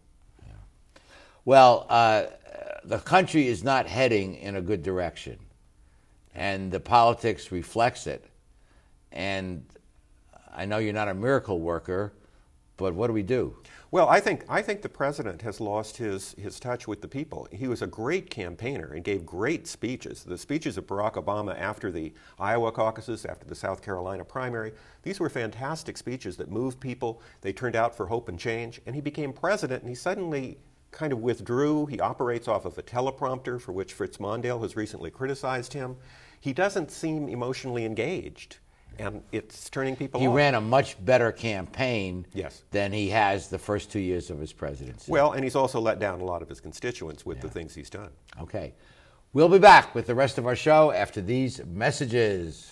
Yeah. 0.46 0.54
Well, 1.46 1.86
uh, 1.88 2.26
the 2.84 3.00
country 3.00 3.48
is 3.48 3.64
not 3.64 3.88
heading 3.88 4.36
in 4.36 4.56
a 4.56 4.62
good 4.62 4.84
direction, 4.84 5.38
and 6.36 6.72
the 6.72 6.80
politics 6.80 7.52
reflects 7.52 8.08
it. 8.08 8.26
And 9.12 9.64
I 10.54 10.66
know 10.66 10.80
you're 10.80 10.94
not 10.94 11.08
a 11.08 11.14
miracle 11.14 11.60
worker, 11.60 12.12
but 12.80 12.96
what 12.96 13.08
do 13.08 13.14
we 13.14 13.24
do? 13.24 13.56
Well, 13.92 14.08
I 14.08 14.22
think 14.22 14.46
I 14.48 14.62
think 14.62 14.82
the 14.82 14.90
president 14.90 15.42
has 15.42 15.60
lost 15.60 15.98
his 15.98 16.34
his 16.40 16.60
touch 16.60 16.88
with 16.88 17.02
the 17.02 17.08
people. 17.10 17.48
He 17.52 17.68
was 17.68 17.82
a 17.82 17.88
great 17.88 18.30
campaigner 18.30 18.94
and 18.94 19.04
gave 19.04 19.26
great 19.26 19.68
speeches. 19.68 20.24
The 20.24 20.38
speeches 20.38 20.78
of 20.78 20.88
Barack 20.88 21.14
Obama 21.14 21.60
after 21.60 21.92
the 21.92 22.14
Iowa 22.40 22.72
caucuses, 22.72 23.26
after 23.26 23.46
the 23.46 23.56
South 23.56 23.82
Carolina 23.82 24.24
primary, 24.24 24.72
these 25.04 25.20
were 25.20 25.30
fantastic 25.30 25.98
speeches 25.98 26.38
that 26.38 26.50
moved 26.50 26.80
people. 26.80 27.22
They 27.42 27.52
turned 27.52 27.76
out 27.76 27.96
for 27.96 28.06
hope 28.06 28.30
and 28.30 28.40
change, 28.40 28.80
and 28.86 28.96
he 28.96 29.02
became 29.02 29.34
president 29.34 29.82
and 29.82 29.90
he 29.90 29.96
suddenly 29.96 30.58
kind 30.92 31.12
of 31.12 31.20
withdrew. 31.20 31.86
He 31.88 32.00
operates 32.00 32.48
off 32.48 32.64
of 32.64 32.78
a 32.78 32.84
teleprompter 32.84 33.60
for 33.60 33.74
which 33.74 33.94
Fritz 33.94 34.20
Mondale 34.20 34.62
has 34.62 34.78
recently 34.78 35.12
criticized 35.12 35.74
him. 35.74 35.98
He 36.40 36.54
doesn't 36.54 36.92
seem 36.92 37.28
emotionally 37.28 37.84
engaged 37.84 38.58
and 39.00 39.24
it's 39.32 39.70
turning 39.70 39.96
people 39.96 40.20
He 40.20 40.28
off. 40.28 40.36
ran 40.36 40.56
a 40.56 40.62
much 40.62 41.04
better 41.04 41.32
campaign 41.32 42.26
Yes. 42.34 42.64
than 42.72 42.92
he 42.92 43.10
has 43.10 43.48
the 43.48 43.58
first 43.60 43.92
two 43.92 44.00
years 44.00 44.30
of 44.30 44.40
his 44.40 44.52
presidency. 44.54 45.12
Well, 45.12 45.32
and 45.32 45.44
he's 45.44 45.56
also 45.56 45.80
let 45.80 46.00
down 46.00 46.22
a 46.22 46.26
lot 46.26 46.42
of 46.42 46.50
his 46.50 46.60
constituents 46.60 47.26
with 47.26 47.42
the 47.42 47.50
things 47.50 47.74
he's 47.76 47.90
done. 47.90 48.10
Okay. 48.42 48.74
We'll 49.34 49.50
be 49.50 49.60
back 49.60 49.94
with 49.96 50.08
the 50.08 50.16
rest 50.16 50.38
of 50.38 50.46
our 50.48 50.56
show 50.56 50.92
after 50.92 51.22
these 51.22 51.64
messages. 51.66 52.72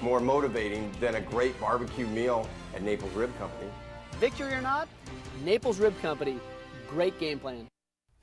more 0.00 0.20
motivating 0.20 0.92
than 1.00 1.14
a 1.14 1.20
great 1.20 1.58
barbecue 1.60 2.06
meal 2.08 2.48
at 2.74 2.82
Naples 2.82 3.12
Rib 3.12 3.36
Company. 3.38 3.70
Victory 4.20 4.52
or 4.52 4.60
not, 4.60 4.88
Naples 5.44 5.78
Rib 5.78 5.98
Company, 6.00 6.38
great 6.88 7.18
game 7.18 7.38
plan. 7.38 7.66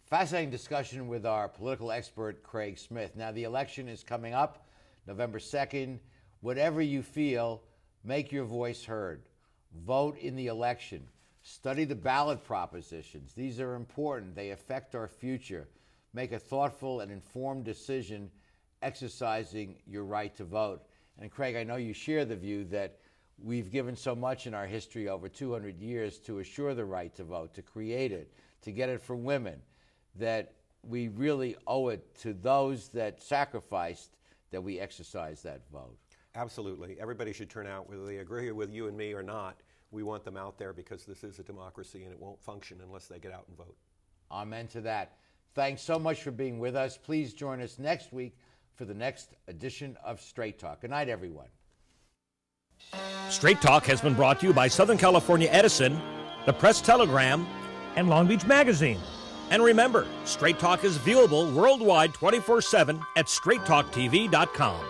Fascinating 0.05 0.51
discussion 0.51 1.07
with 1.07 1.25
our 1.25 1.47
political 1.47 1.91
expert, 1.91 2.43
Craig 2.43 2.77
Smith. 2.77 3.15
Now, 3.15 3.31
the 3.31 3.43
election 3.43 3.87
is 3.87 4.03
coming 4.03 4.33
up 4.33 4.67
November 5.07 5.39
2nd. 5.39 5.99
Whatever 6.41 6.81
you 6.81 7.01
feel, 7.01 7.63
make 8.03 8.31
your 8.31 8.45
voice 8.45 8.85
heard. 8.85 9.23
Vote 9.85 10.17
in 10.19 10.35
the 10.35 10.47
election. 10.47 11.07
Study 11.41 11.83
the 11.83 11.95
ballot 11.95 12.43
propositions. 12.43 13.33
These 13.33 13.59
are 13.59 13.75
important, 13.75 14.35
they 14.35 14.51
affect 14.51 14.95
our 14.95 15.07
future. 15.07 15.67
Make 16.13 16.31
a 16.31 16.39
thoughtful 16.39 16.99
and 16.99 17.11
informed 17.11 17.65
decision 17.65 18.29
exercising 18.81 19.75
your 19.87 20.03
right 20.03 20.35
to 20.37 20.43
vote. 20.43 20.83
And, 21.19 21.31
Craig, 21.31 21.55
I 21.55 21.63
know 21.63 21.75
you 21.75 21.93
share 21.93 22.25
the 22.25 22.35
view 22.35 22.65
that 22.65 22.99
we've 23.41 23.71
given 23.71 23.95
so 23.95 24.15
much 24.15 24.47
in 24.47 24.53
our 24.53 24.65
history 24.65 25.09
over 25.09 25.27
200 25.27 25.79
years 25.79 26.19
to 26.19 26.39
assure 26.39 26.73
the 26.73 26.85
right 26.85 27.13
to 27.15 27.23
vote, 27.23 27.53
to 27.53 27.61
create 27.61 28.11
it, 28.11 28.33
to 28.61 28.71
get 28.71 28.89
it 28.89 29.01
for 29.01 29.15
women, 29.15 29.61
that 30.15 30.53
we 30.83 31.07
really 31.09 31.55
owe 31.67 31.89
it 31.89 32.15
to 32.21 32.33
those 32.33 32.89
that 32.89 33.21
sacrificed 33.21 34.17
that 34.51 34.61
we 34.61 34.79
exercise 34.79 35.41
that 35.41 35.61
vote. 35.71 35.97
Absolutely. 36.35 36.97
Everybody 36.99 37.33
should 37.33 37.49
turn 37.49 37.67
out, 37.67 37.89
whether 37.89 38.05
they 38.05 38.17
agree 38.17 38.51
with 38.51 38.71
you 38.73 38.87
and 38.87 38.97
me 38.97 39.13
or 39.13 39.23
not. 39.23 39.57
We 39.91 40.03
want 40.03 40.23
them 40.23 40.37
out 40.37 40.57
there 40.57 40.73
because 40.73 41.05
this 41.05 41.23
is 41.23 41.37
a 41.39 41.43
democracy 41.43 42.03
and 42.03 42.11
it 42.11 42.19
won't 42.19 42.41
function 42.41 42.79
unless 42.83 43.07
they 43.07 43.19
get 43.19 43.31
out 43.31 43.45
and 43.47 43.57
vote. 43.57 43.75
Amen 44.31 44.67
to 44.69 44.81
that. 44.81 45.17
Thanks 45.53 45.83
so 45.83 45.99
much 45.99 46.23
for 46.23 46.31
being 46.31 46.57
with 46.57 46.75
us. 46.75 46.97
Please 46.97 47.33
join 47.33 47.61
us 47.61 47.77
next 47.77 48.11
week 48.11 48.35
for 48.75 48.85
the 48.85 48.93
next 48.93 49.29
edition 49.47 49.97
of 50.03 50.21
Straight 50.21 50.59
Talk. 50.59 50.81
Good 50.81 50.89
night, 50.89 51.09
everyone. 51.09 51.47
Straight 53.29 53.61
Talk 53.61 53.85
has 53.85 54.01
been 54.01 54.13
brought 54.13 54.39
to 54.41 54.47
you 54.47 54.53
by 54.53 54.67
Southern 54.67 54.97
California 54.97 55.47
Edison, 55.51 55.99
the 56.45 56.53
Press 56.53 56.81
Telegram, 56.81 57.47
and 57.95 58.09
Long 58.09 58.27
Beach 58.27 58.45
Magazine. 58.45 58.99
And 59.49 59.63
remember, 59.63 60.07
Straight 60.25 60.59
Talk 60.59 60.83
is 60.83 60.97
viewable 60.97 61.53
worldwide 61.53 62.13
24 62.13 62.61
7 62.61 62.99
at 63.15 63.27
straighttalktv.com. 63.27 64.85